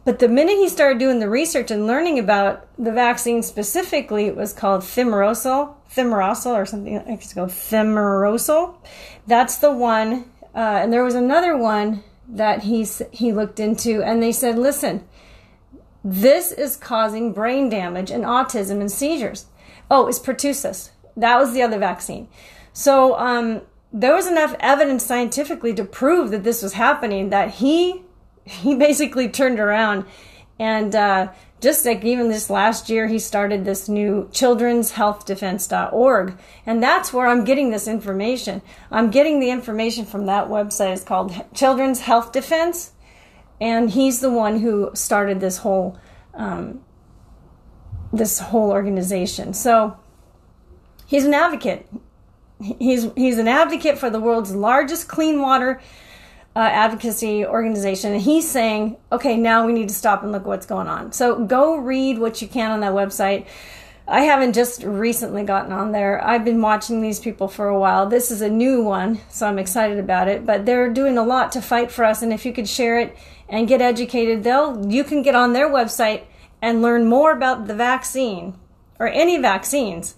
But 0.04 0.18
the 0.18 0.28
minute 0.28 0.56
he 0.56 0.68
started 0.68 0.98
doing 0.98 1.18
the 1.18 1.28
research 1.28 1.70
and 1.70 1.86
learning 1.86 2.18
about 2.18 2.66
the 2.78 2.92
vaccine 2.92 3.42
specifically, 3.42 4.26
it 4.26 4.36
was 4.36 4.52
called 4.52 4.80
thimerosal, 4.80 5.74
thimerosal 5.94 6.54
or 6.54 6.64
something. 6.64 6.98
I 6.98 7.12
it's 7.12 7.34
called 7.34 7.50
thimerosal. 7.50 8.76
That's 9.26 9.58
the 9.58 9.72
one. 9.72 10.30
Uh, 10.54 10.80
and 10.82 10.92
there 10.92 11.04
was 11.04 11.14
another 11.14 11.56
one 11.56 12.02
that 12.28 12.62
he 12.62 12.86
he 13.12 13.32
looked 13.32 13.60
into, 13.60 14.02
and 14.02 14.22
they 14.22 14.32
said, 14.32 14.58
"Listen, 14.58 15.06
this 16.02 16.50
is 16.50 16.76
causing 16.76 17.32
brain 17.32 17.68
damage 17.68 18.10
and 18.10 18.24
autism 18.24 18.80
and 18.80 18.90
seizures." 18.90 19.46
Oh, 19.90 20.06
it's 20.06 20.18
pertussis. 20.18 20.90
that 21.16 21.38
was 21.38 21.52
the 21.52 21.62
other 21.62 21.78
vaccine. 21.78 22.28
So 22.72 23.18
um, 23.18 23.62
there 23.92 24.14
was 24.14 24.26
enough 24.26 24.54
evidence 24.60 25.04
scientifically 25.04 25.74
to 25.74 25.84
prove 25.84 26.30
that 26.30 26.44
this 26.44 26.62
was 26.62 26.74
happening 26.74 27.30
that 27.30 27.54
he 27.54 28.04
he 28.62 28.74
basically 28.74 29.28
turned 29.28 29.58
around 29.58 30.04
and 30.58 30.94
uh, 30.94 31.32
just 31.60 31.86
like 31.86 32.04
even 32.04 32.28
this 32.28 32.50
last 32.50 32.88
year 32.90 33.06
he 33.06 33.18
started 33.18 33.64
this 33.64 33.88
new 33.88 34.28
children's 34.32 34.92
health 34.92 35.24
defense.org 35.24 36.36
and 36.66 36.82
that's 36.82 37.12
where 37.12 37.26
i'm 37.26 37.44
getting 37.44 37.70
this 37.70 37.86
information. 37.88 38.62
I'm 38.90 39.10
getting 39.10 39.40
the 39.40 39.50
information 39.50 40.04
from 40.04 40.26
that 40.26 40.48
website. 40.48 40.92
It's 40.92 41.04
called 41.04 41.32
children's 41.54 42.00
health 42.00 42.32
defense. 42.32 42.92
And 43.60 43.90
he's 43.90 44.20
the 44.20 44.30
one 44.30 44.60
who 44.60 44.90
started 44.94 45.40
this 45.40 45.58
whole 45.58 45.98
um, 46.34 46.80
this 48.12 48.38
whole 48.38 48.70
organization. 48.70 49.52
So 49.54 49.98
he's 51.06 51.24
an 51.24 51.34
advocate. 51.34 51.86
He's 52.60 53.08
he's 53.14 53.38
an 53.38 53.48
advocate 53.48 53.98
for 53.98 54.10
the 54.10 54.20
world's 54.20 54.54
largest 54.54 55.08
clean 55.08 55.40
water 55.40 55.80
uh, 56.56 56.60
advocacy 56.60 57.46
organization, 57.46 58.12
and 58.12 58.20
he's 58.20 58.50
saying, 58.50 58.96
okay, 59.12 59.36
now 59.36 59.66
we 59.66 59.72
need 59.72 59.88
to 59.88 59.94
stop 59.94 60.22
and 60.22 60.32
look 60.32 60.46
what's 60.46 60.66
going 60.66 60.88
on. 60.88 61.12
So 61.12 61.44
go 61.44 61.76
read 61.76 62.18
what 62.18 62.42
you 62.42 62.48
can 62.48 62.70
on 62.72 62.80
that 62.80 62.92
website. 62.92 63.46
I 64.08 64.22
haven't 64.22 64.54
just 64.54 64.82
recently 64.82 65.44
gotten 65.44 65.72
on 65.72 65.92
there. 65.92 66.22
I've 66.24 66.44
been 66.44 66.60
watching 66.60 67.00
these 67.00 67.20
people 67.20 67.46
for 67.46 67.68
a 67.68 67.78
while. 67.78 68.06
This 68.06 68.32
is 68.32 68.40
a 68.40 68.48
new 68.48 68.82
one, 68.82 69.20
so 69.28 69.46
I'm 69.46 69.58
excited 69.60 69.98
about 69.98 70.26
it. 70.26 70.44
But 70.44 70.66
they're 70.66 70.92
doing 70.92 71.16
a 71.16 71.22
lot 71.22 71.52
to 71.52 71.62
fight 71.62 71.92
for 71.92 72.04
us, 72.04 72.20
and 72.20 72.32
if 72.32 72.44
you 72.44 72.52
could 72.52 72.68
share 72.68 72.98
it 72.98 73.16
and 73.48 73.68
get 73.68 73.80
educated, 73.80 74.42
they'll 74.42 74.90
you 74.90 75.04
can 75.04 75.22
get 75.22 75.36
on 75.36 75.52
their 75.52 75.68
website 75.68 76.24
and 76.60 76.82
learn 76.82 77.06
more 77.06 77.30
about 77.32 77.68
the 77.68 77.74
vaccine 77.74 78.58
or 78.98 79.06
any 79.06 79.38
vaccines 79.38 80.16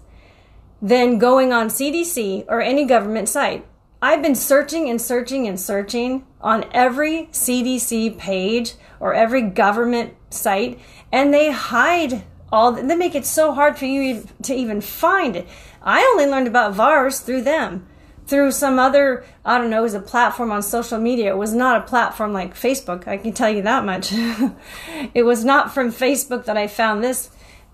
than 0.81 1.19
going 1.19 1.53
on 1.53 1.67
CDC 1.67 2.45
or 2.47 2.61
any 2.61 2.85
government 2.85 3.29
site. 3.29 3.65
I've 4.03 4.21
been 4.21 4.35
searching 4.35 4.89
and 4.89 5.01
searching 5.01 5.47
and 5.47 5.57
searching 5.57 6.25
on 6.41 6.65
every 6.73 7.29
CDC 7.31 8.17
page 8.17 8.73
or 8.99 9.13
every 9.13 9.43
government 9.43 10.13
site, 10.29 10.77
and 11.09 11.33
they 11.33 11.51
hide 11.51 12.23
all. 12.51 12.73
They 12.73 12.97
make 12.97 13.15
it 13.15 13.25
so 13.25 13.53
hard 13.53 13.77
for 13.77 13.85
you 13.85 14.27
to 14.41 14.53
even 14.53 14.81
find 14.81 15.37
it. 15.37 15.47
I 15.81 16.01
only 16.01 16.25
learned 16.25 16.49
about 16.49 16.73
VAERS 16.73 17.23
through 17.23 17.43
them, 17.43 17.87
through 18.27 18.51
some 18.51 18.77
other. 18.77 19.23
I 19.45 19.57
don't 19.57 19.69
know, 19.69 19.79
it 19.79 19.83
was 19.83 19.93
a 19.93 20.01
platform 20.01 20.51
on 20.51 20.63
social 20.63 20.99
media. 20.99 21.31
It 21.31 21.37
was 21.37 21.53
not 21.53 21.81
a 21.81 21.87
platform 21.87 22.33
like 22.33 22.55
Facebook. 22.55 23.07
I 23.07 23.15
can 23.15 23.31
tell 23.31 23.49
you 23.49 23.61
that 23.61 23.85
much. 23.85 24.11
it 25.13 25.23
was 25.23 25.45
not 25.45 25.73
from 25.73 25.93
Facebook 25.93 26.43
that 26.43 26.57
I 26.57 26.67
found 26.67 27.01
this 27.01 27.29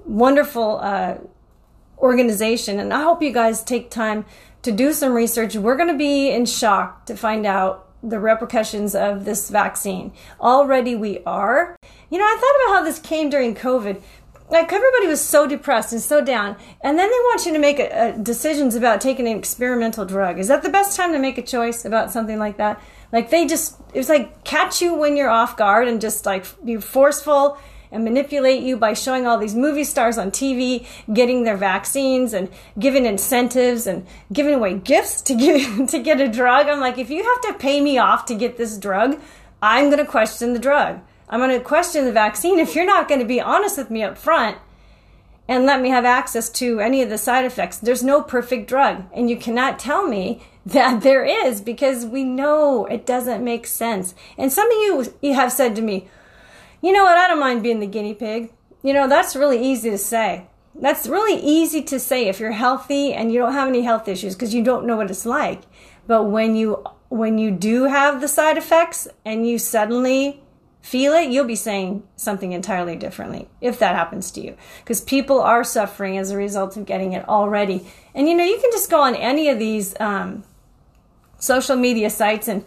wonderful 0.06 0.78
uh, 0.80 1.15
organization, 1.99 2.79
and 2.79 2.93
I 2.93 3.03
hope 3.03 3.21
you 3.21 3.31
guys 3.31 3.63
take 3.63 3.89
time 3.89 4.25
to 4.62 4.71
do 4.71 4.93
some 4.93 5.13
research. 5.13 5.55
We're 5.55 5.77
going 5.77 5.89
to 5.89 5.97
be 5.97 6.29
in 6.29 6.45
shock 6.45 7.05
to 7.05 7.15
find 7.15 7.45
out 7.45 7.88
the 8.01 8.19
repercussions 8.19 8.95
of 8.95 9.25
this 9.25 9.49
vaccine. 9.49 10.13
Already 10.39 10.95
we 10.95 11.19
are. 11.25 11.75
You 12.09 12.17
know, 12.17 12.25
I 12.25 12.38
thought 12.39 12.71
about 12.71 12.79
how 12.79 12.83
this 12.83 12.99
came 12.99 13.29
during 13.29 13.55
COVID. 13.55 14.01
Like 14.49 14.73
everybody 14.73 15.05
was 15.05 15.21
so 15.21 15.45
depressed 15.45 15.93
and 15.93 16.01
so 16.01 16.23
down, 16.23 16.55
and 16.81 16.97
then 16.97 17.07
they 17.07 17.17
want 17.17 17.45
you 17.45 17.53
to 17.53 17.59
make 17.59 17.77
a, 17.77 18.15
a 18.15 18.17
decisions 18.17 18.73
about 18.73 18.99
taking 18.99 19.27
an 19.27 19.38
experimental 19.38 20.05
drug. 20.05 20.39
Is 20.39 20.47
that 20.47 20.63
the 20.63 20.69
best 20.69 20.97
time 20.97 21.12
to 21.12 21.19
make 21.19 21.38
a 21.38 21.43
choice 21.43 21.85
about 21.85 22.12
something 22.12 22.39
like 22.39 22.57
that? 22.57 22.81
Like 23.12 23.29
they 23.29 23.45
just, 23.45 23.79
it 23.93 23.97
was 23.99 24.09
like 24.09 24.43
catch 24.43 24.81
you 24.81 24.95
when 24.95 25.15
you're 25.17 25.29
off 25.29 25.55
guard 25.55 25.88
and 25.88 26.01
just 26.01 26.25
like 26.25 26.45
be 26.65 26.77
forceful 26.77 27.59
and 27.91 28.04
manipulate 28.04 28.62
you 28.62 28.78
by 28.78 28.93
showing 28.93 29.25
all 29.25 29.38
these 29.38 29.56
movie 29.56 29.84
stars 29.84 30.17
on 30.17 30.32
TV 30.32 30.86
getting 31.13 31.43
their 31.43 31.58
vaccines 31.58 32.34
and 32.34 32.49
giving 32.78 33.06
incentives 33.06 33.88
and 33.88 34.06
giving 34.32 34.54
away 34.54 34.75
gifts 34.75 35.21
to 35.23 35.36
get 35.36 35.89
to 35.89 35.99
get 35.99 36.21
a 36.21 36.28
drug. 36.28 36.67
I'm 36.67 36.80
like, 36.80 36.97
if 36.97 37.10
you 37.10 37.23
have 37.23 37.41
to 37.41 37.60
pay 37.60 37.82
me 37.82 37.97
off 37.97 38.25
to 38.25 38.36
get 38.36 38.58
this 38.58 38.78
drug, 38.78 39.19
I'm 39.62 39.86
going 39.86 39.97
to 39.97 40.06
question 40.06 40.54
the 40.54 40.60
drug. 40.60 40.99
I'm 41.30 41.39
going 41.39 41.58
to 41.58 41.63
question 41.63 42.06
the 42.06 42.12
vaccine 42.12 42.60
if 42.60 42.75
you're 42.75 42.86
not 42.86 43.08
going 43.08 43.19
to 43.19 43.25
be 43.25 43.39
honest 43.39 43.78
with 43.78 43.91
me 43.91 44.02
up 44.04 44.17
front 44.17 44.58
and 45.49 45.65
let 45.65 45.82
me 45.82 45.89
have 45.89 46.06
access 46.06 46.47
to 46.47 46.80
any 46.80 47.02
of 47.02 47.10
the 47.10 47.17
side 47.17 47.43
effects. 47.43 47.80
There's 47.80 48.04
no 48.04 48.21
perfect 48.21 48.69
drug, 48.69 49.06
and 49.12 49.32
you 49.32 49.36
cannot 49.36 49.80
tell 49.80 50.08
me 50.08 50.43
that 50.65 51.02
there 51.02 51.25
is 51.25 51.60
because 51.60 52.06
we 52.06 52.23
know 52.23 52.86
it 52.86 53.06
doesn't 53.06 53.43
make 53.43 53.65
sense. 53.65 54.13
And 54.38 54.54
some 54.54 54.67
of 54.67 54.78
you 54.78 55.13
you 55.21 55.34
have 55.34 55.52
said 55.52 55.75
to 55.75 55.82
me, 55.82 56.08
you 56.82 56.92
know 56.92 57.04
what? 57.04 57.18
I 57.18 57.28
don't 57.28 57.39
mind 57.39 57.63
being 57.63 57.80
the 57.80 57.88
guinea 57.88 58.13
pig. 58.13 58.52
You 58.84 58.94
know, 58.94 59.08
that's 59.08 59.36
really 59.36 59.62
easy 59.62 59.89
to 59.89 59.98
say. 59.98 60.48
That's 60.76 61.08
really 61.08 61.39
easy 61.42 61.82
to 61.84 62.00
say 62.00 62.28
if 62.28 62.39
you're 62.39 62.52
healthy 62.52 63.13
and 63.13 63.32
you 63.32 63.39
don't 63.39 63.54
have 63.54 63.68
any 63.68 63.82
health 63.82 64.08
issues 64.08 64.36
because 64.36 64.54
you 64.54 64.63
don't 64.63 64.86
know 64.86 64.96
what 64.96 65.12
it's 65.12 65.26
like. 65.26 65.63
But 66.08 66.26
when 66.26 66.56
you 66.56 66.84
when 67.10 67.38
you 67.38 67.52
do 67.52 67.86
have 67.86 68.22
the 68.22 68.28
side 68.28 68.58
effects 68.58 69.08
and 69.26 69.48
you 69.48 69.58
suddenly 69.58 70.42
feel 70.82 71.13
it, 71.13 71.30
you'll 71.30 71.46
be 71.46 71.56
saying 71.56 72.04
something 72.15 72.52
entirely 72.52 72.96
differently 72.96 73.50
if 73.60 73.80
that 73.80 73.96
happens 73.96 74.32
to 74.32 74.42
you. 74.42 74.56
Because 74.80 75.02
people 75.02 75.42
are 75.42 75.63
suffering 75.63 76.18
as 76.18 76.32
a 76.32 76.38
result 76.38 76.78
of 76.78 76.86
getting 76.86 77.13
it 77.13 77.28
already. 77.28 77.86
And 78.15 78.30
you 78.30 78.36
know, 78.36 78.46
you 78.46 78.60
can 78.60 78.72
just 78.72 78.89
go 78.89 79.02
on 79.02 79.15
any 79.15 79.50
of 79.50 79.60
these 79.60 80.00
um, 80.00 80.44
social 81.39 81.76
media 81.76 82.10
sites 82.10 82.48
and 82.48 82.63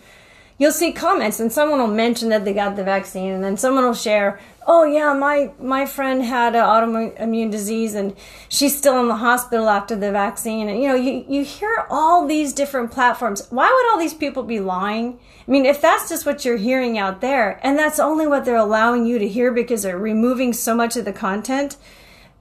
you'll 0.58 0.72
see 0.72 0.92
comments 0.92 1.40
and 1.40 1.52
someone 1.52 1.78
will 1.78 1.86
mention 1.86 2.28
that 2.28 2.44
they 2.44 2.52
got 2.52 2.76
the 2.76 2.84
vaccine 2.84 3.32
and 3.32 3.42
then 3.42 3.56
someone 3.56 3.84
will 3.84 3.94
share 3.94 4.38
oh 4.66 4.84
yeah 4.84 5.12
my 5.12 5.50
my 5.58 5.84
friend 5.84 6.22
had 6.22 6.54
an 6.54 6.62
autoimmune 6.62 7.50
disease 7.50 7.94
and 7.94 8.14
she's 8.48 8.76
still 8.76 9.00
in 9.00 9.08
the 9.08 9.16
hospital 9.16 9.68
after 9.68 9.96
the 9.96 10.12
vaccine. 10.12 10.68
And 10.68 10.80
you 10.80 10.88
know 10.88 10.94
you, 10.94 11.24
you 11.28 11.44
hear 11.44 11.86
all 11.90 12.26
these 12.26 12.52
different 12.52 12.90
platforms. 12.90 13.46
Why 13.50 13.66
would 13.66 13.92
all 13.92 13.98
these 13.98 14.14
people 14.14 14.42
be 14.42 14.60
lying? 14.60 15.18
I 15.46 15.50
mean 15.50 15.66
if 15.66 15.80
that's 15.80 16.08
just 16.08 16.26
what 16.26 16.44
you're 16.44 16.56
hearing 16.56 16.98
out 16.98 17.20
there 17.20 17.60
and 17.62 17.78
that's 17.78 17.98
only 17.98 18.26
what 18.26 18.44
they're 18.44 18.56
allowing 18.56 19.06
you 19.06 19.18
to 19.18 19.28
hear 19.28 19.52
because 19.52 19.82
they're 19.82 19.98
removing 19.98 20.52
so 20.52 20.74
much 20.74 20.96
of 20.96 21.04
the 21.04 21.12
content 21.12 21.76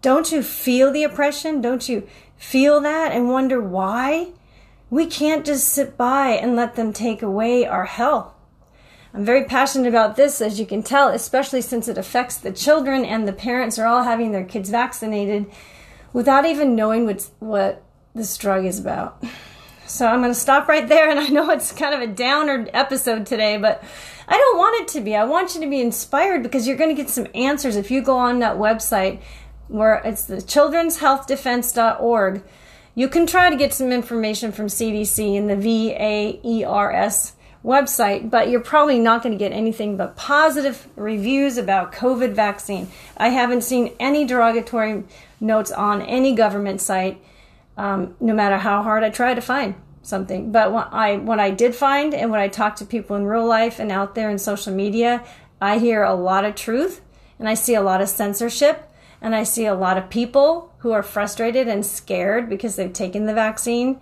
don't 0.02 0.32
you 0.32 0.41
feel 0.41 0.91
the 0.91 1.04
oppression? 1.04 1.62
Don't 1.62 1.88
you 1.88 2.08
feel 2.38 2.82
that 2.82 3.12
and 3.12 3.30
wonder 3.30 3.62
why 3.62 4.30
we 4.91 5.08
can't 5.08 5.45
just 5.45 5.69
sit 5.69 5.97
by 5.97 6.32
and 6.32 6.56
let 6.56 6.75
them 6.75 6.93
take 6.93 7.23
away 7.23 7.65
our 7.65 7.86
health. 7.86 8.34
I'm 9.13 9.25
very 9.25 9.45
passionate 9.45 9.88
about 9.88 10.17
this, 10.17 10.41
as 10.41 10.60
you 10.60 10.65
can 10.65 10.84
tell, 10.84 11.08
especially 11.08 11.62
since 11.62 11.88
it 11.88 11.97
affects 11.97 12.38
the 12.38 12.51
children 12.51 13.04
and 13.04 13.27
the 13.27 13.34
parents 13.34 13.80
are 13.80 13.88
all 13.88 14.04
having 14.04 14.32
their 14.32 14.43
kids 14.43 14.69
vaccinated 14.69 15.49
without 16.13 16.45
even 16.45 16.75
knowing 16.75 17.06
what's, 17.06 17.32
what 17.39 17.84
this 18.13 18.38
drug 18.38 18.65
is 18.65 18.80
about. 18.80 19.23
So 19.88 20.06
I'm 20.08 20.19
going 20.19 20.32
to 20.32 20.39
stop 20.39 20.67
right 20.67 20.88
there. 20.88 21.10
And 21.10 21.19
I 21.19 21.27
know 21.27 21.49
it's 21.51 21.71
kind 21.71 21.93
of 21.93 22.01
a 22.01 22.13
downer 22.13 22.67
episode 22.73 23.25
today, 23.25 23.58
but 23.58 23.84
I 24.27 24.38
don't 24.38 24.58
want 24.58 24.82
it 24.82 24.88
to 24.93 25.01
be. 25.01 25.15
I 25.15 25.23
want 25.23 25.56
you 25.56 25.62
to 25.62 25.69
be 25.69 25.82
inspired 25.82 26.43
because 26.43 26.67
you're 26.67 26.77
going 26.77 26.95
to 26.95 27.01
get 27.01 27.10
some 27.10 27.27
answers 27.34 27.75
if 27.75 27.91
you 27.91 28.01
go 28.01 28.17
on 28.17 28.39
that 28.39 28.58
website 28.58 29.21
where 29.67 29.95
it's 30.04 30.23
the 30.25 30.41
children's 30.41 30.99
health 30.99 31.27
children'shealthdefense.org 31.27 32.43
you 32.95 33.08
can 33.08 33.25
try 33.25 33.49
to 33.49 33.56
get 33.56 33.73
some 33.73 33.91
information 33.91 34.51
from 34.51 34.67
CDC 34.67 35.38
and 35.38 35.49
the 35.49 35.56
VAERS 35.56 37.34
website, 37.63 38.30
but 38.30 38.49
you're 38.49 38.60
probably 38.60 38.99
not 38.99 39.21
going 39.23 39.32
to 39.32 39.38
get 39.38 39.51
anything 39.51 39.95
but 39.95 40.15
positive 40.15 40.88
reviews 40.95 41.58
about 41.58 41.91
COVID 41.93 42.34
vaccine. 42.34 42.89
I 43.17 43.30
haven't 43.30 43.62
seen 43.62 43.93
any 43.99 44.25
derogatory 44.25 45.04
notes 45.39 45.71
on 45.71 46.01
any 46.01 46.34
government 46.34 46.82
site, 46.82 47.21
um, 47.77 48.15
no 48.19 48.34
matter 48.34 48.58
how 48.58 48.82
hard 48.82 49.04
I 49.04 49.10
try 49.10 49.34
to 49.34 49.41
find 49.41 49.75
something. 50.01 50.51
But 50.51 50.71
what 50.71 50.89
I 50.91 51.17
what 51.17 51.39
I 51.39 51.51
did 51.51 51.75
find, 51.75 52.13
and 52.13 52.32
when 52.32 52.39
I 52.39 52.47
talk 52.47 52.75
to 52.77 52.86
people 52.86 53.15
in 53.15 53.25
real 53.25 53.45
life 53.45 53.80
and 53.80 53.91
out 53.91 54.15
there 54.15 54.30
in 54.30 54.39
social 54.39 54.73
media, 54.73 55.23
I 55.62 55.77
hear 55.77 56.04
a 56.04 56.15
lot 56.15 56.45
of 56.45 56.56
truth, 56.56 57.01
and 57.38 57.47
I 57.47 57.54
see 57.54 57.75
a 57.75 57.82
lot 57.82 58.01
of 58.01 58.10
censorship, 58.10 58.90
and 59.22 59.36
I 59.36 59.44
see 59.44 59.66
a 59.66 59.76
lot 59.76 59.98
of 59.98 60.10
people 60.10 60.74
who 60.80 60.92
are 60.92 61.04
frustrated 61.04 61.68
and 61.68 61.86
scared 61.86 62.50
because 62.50 62.76
they've 62.76 62.92
taken 62.92 63.26
the 63.28 63.34
vaccine. 63.34 64.02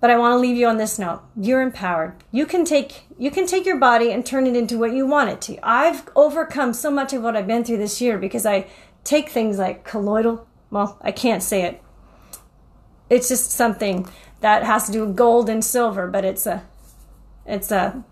But 0.00 0.10
I 0.10 0.18
want 0.18 0.32
to 0.32 0.38
leave 0.38 0.56
you 0.56 0.66
on 0.66 0.76
this 0.76 0.98
note. 0.98 1.22
You're 1.36 1.62
empowered. 1.62 2.14
You 2.30 2.46
can 2.46 2.64
take 2.64 3.04
you 3.16 3.30
can 3.30 3.46
take 3.46 3.64
your 3.64 3.78
body 3.78 4.12
and 4.12 4.24
turn 4.24 4.46
it 4.46 4.56
into 4.56 4.78
what 4.78 4.92
you 4.92 5.06
want 5.06 5.30
it 5.30 5.40
to. 5.42 5.58
I've 5.62 6.08
overcome 6.14 6.72
so 6.72 6.90
much 6.90 7.12
of 7.12 7.22
what 7.22 7.36
I've 7.36 7.46
been 7.46 7.64
through 7.64 7.78
this 7.78 8.00
year 8.00 8.18
because 8.18 8.46
I 8.46 8.66
take 9.04 9.28
things 9.28 9.58
like 9.58 9.84
colloidal. 9.84 10.46
Well, 10.70 10.98
I 11.00 11.12
can't 11.12 11.42
say 11.42 11.62
it. 11.62 11.82
It's 13.10 13.28
just 13.28 13.50
something 13.50 14.08
that 14.40 14.62
has 14.64 14.86
to 14.86 14.92
do 14.92 15.04
with 15.04 15.16
gold 15.16 15.48
and 15.48 15.64
silver, 15.64 16.06
but 16.06 16.24
it's 16.24 16.46
a 16.46 16.64
it's 17.46 17.72
a 17.72 18.04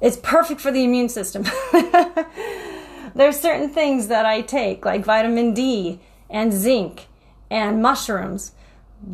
it's 0.00 0.16
perfect 0.16 0.60
for 0.60 0.72
the 0.72 0.82
immune 0.82 1.08
system. 1.08 1.44
There's 3.14 3.38
certain 3.38 3.70
things 3.70 4.08
that 4.08 4.26
I 4.26 4.40
take, 4.40 4.84
like 4.84 5.04
vitamin 5.04 5.54
D 5.54 6.00
and 6.28 6.52
zinc 6.52 7.06
and 7.50 7.80
mushrooms. 7.80 8.52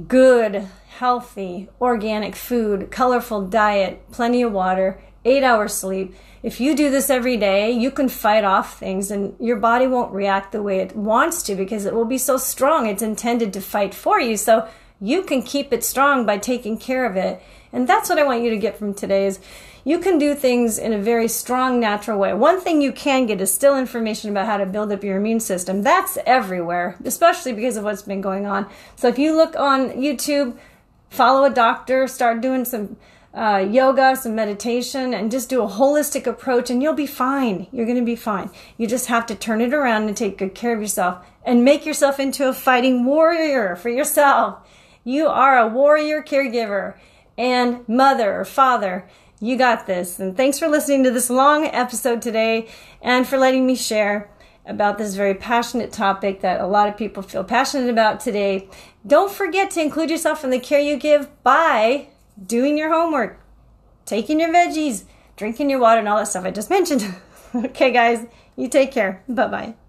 Good, 0.09 0.69
healthy, 0.89 1.69
organic 1.81 2.35
food, 2.35 2.91
colorful 2.91 3.47
diet, 3.47 4.11
plenty 4.13 4.43
of 4.43 4.53
water, 4.53 5.01
eight 5.25 5.43
hours 5.43 5.75
sleep. 5.75 6.15
If 6.43 6.61
you 6.61 6.75
do 6.75 6.91
this 6.91 7.11
every 7.11 7.37
day, 7.37 7.71
you 7.71 7.91
can 7.91 8.09
fight 8.09 8.45
off 8.45 8.79
things 8.79 9.11
and 9.11 9.37
your 9.39 9.57
body 9.57 9.87
won't 9.87 10.13
react 10.13 10.53
the 10.53 10.63
way 10.63 10.79
it 10.81 10.97
wants 10.97 11.43
to 11.45 11.55
because 11.55 11.85
it 11.85 11.95
will 11.95 12.07
be 12.07 12.19
so 12.19 12.39
strong. 12.39 12.87
It's 12.87 13.03
intended 13.03 13.53
to 13.53 13.61
fight 13.61 13.95
for 13.95 14.19
you. 14.19 14.39
So 14.39 14.67
you 15.01 15.23
can 15.23 15.43
keep 15.43 15.73
it 15.73 15.85
strong 15.85 16.25
by 16.25 16.39
taking 16.39 16.79
care 16.79 17.05
of 17.05 17.17
it. 17.17 17.43
And 17.73 17.87
that's 17.87 18.09
what 18.09 18.19
I 18.19 18.25
want 18.25 18.43
you 18.43 18.51
to 18.51 18.57
get 18.57 18.79
from 18.79 18.95
today's 18.95 19.41
you 19.85 19.99
can 19.99 20.19
do 20.19 20.35
things 20.35 20.79
in 20.79 20.93
a 20.93 20.99
very 20.99 21.29
strong, 21.29 21.81
natural 21.81 22.19
way. 22.19 22.35
One 22.35 22.61
thing 22.61 22.81
you 22.81 22.93
can 22.93 23.27
get 23.27 23.41
is 23.41 23.53
still 23.53 23.79
information 23.79 24.31
about 24.31 24.47
how 24.47 24.57
to 24.59 24.67
build 24.67 24.93
up 24.93 25.05
your 25.05 25.17
immune 25.17 25.41
system. 25.41 25.83
That's 25.83 26.19
everywhere, 26.27 26.97
especially 27.05 27.53
because 27.53 27.77
of 27.77 27.85
what's 27.85 28.03
been 28.03 28.21
going 28.21 28.47
on. 28.47 28.69
So 28.97 29.09
if 29.09 29.19
you 29.19 29.35
look 29.37 29.57
on 29.57 29.91
YouTube, 29.93 30.57
follow 31.09 31.45
a 31.45 31.51
doctor, 31.51 32.07
start 32.07 32.41
doing 32.41 32.65
some 32.65 32.97
uh, 33.33 33.65
yoga, 33.71 34.17
some 34.17 34.35
meditation, 34.35 35.15
and 35.15 35.31
just 35.31 35.49
do 35.49 35.63
a 35.63 35.69
holistic 35.69 36.27
approach, 36.27 36.69
and 36.69 36.83
you'll 36.83 36.95
be 36.95 37.07
fine. 37.07 37.69
You're 37.73 37.87
going 37.87 37.99
to 37.99 38.05
be 38.05 38.17
fine. 38.17 38.51
You 38.77 38.87
just 38.87 39.07
have 39.07 39.27
to 39.27 39.35
turn 39.35 39.61
it 39.61 39.73
around 39.73 40.09
and 40.09 40.17
take 40.17 40.39
good 40.39 40.55
care 40.55 40.75
of 40.75 40.81
yourself 40.81 41.25
and 41.45 41.65
make 41.65 41.87
yourself 41.87 42.19
into 42.19 42.49
a 42.49 42.53
fighting 42.53 43.05
warrior 43.05 43.77
for 43.77 43.89
yourself. 43.89 44.67
You 45.05 45.29
are 45.29 45.59
a 45.59 45.69
warrior 45.69 46.23
caregiver 46.23 46.95
and 47.39 47.89
mother 47.89 48.39
or 48.39 48.45
father. 48.45 49.09
You 49.41 49.57
got 49.57 49.87
this. 49.87 50.19
And 50.19 50.37
thanks 50.37 50.59
for 50.59 50.69
listening 50.69 51.03
to 51.05 51.11
this 51.11 51.31
long 51.31 51.65
episode 51.67 52.21
today 52.21 52.69
and 53.01 53.27
for 53.27 53.39
letting 53.39 53.67
me 53.67 53.75
share 53.75 54.31
about 54.67 54.99
this 54.99 55.15
very 55.15 55.35
passionate 55.35 55.93
topic 55.93 56.43
that 56.43 56.61
a 56.61 56.67
lot 56.67 56.89
of 56.89 56.97
people 56.97 57.23
feel 57.23 57.43
passionate 57.43 57.89
about 57.89 58.21
today. 58.21 58.69
Don't 59.07 59.33
forget 59.33 59.71
to 59.73 59.81
include 59.81 60.11
yourself 60.11 60.45
in 60.45 60.51
the 60.51 60.61
care 60.61 60.81
you 60.81 60.97
give 60.97 61.43
by 61.43 62.09
doing 62.45 62.77
your 62.77 62.93
homework, 62.93 63.41
taking 64.05 64.39
your 64.41 64.53
veggies, 64.53 65.05
drinking 65.37 65.71
your 65.71 65.81
water, 65.81 66.01
and 66.01 66.09
all 66.09 66.19
that 66.19 66.29
stuff 66.29 66.45
I 66.45 66.51
just 66.51 66.71
mentioned. 66.79 67.15
okay, 67.55 67.91
guys, 67.91 68.27
you 68.57 68.69
take 68.69 68.93
care. 68.93 69.23
Bye 69.27 69.49
bye. 69.49 69.80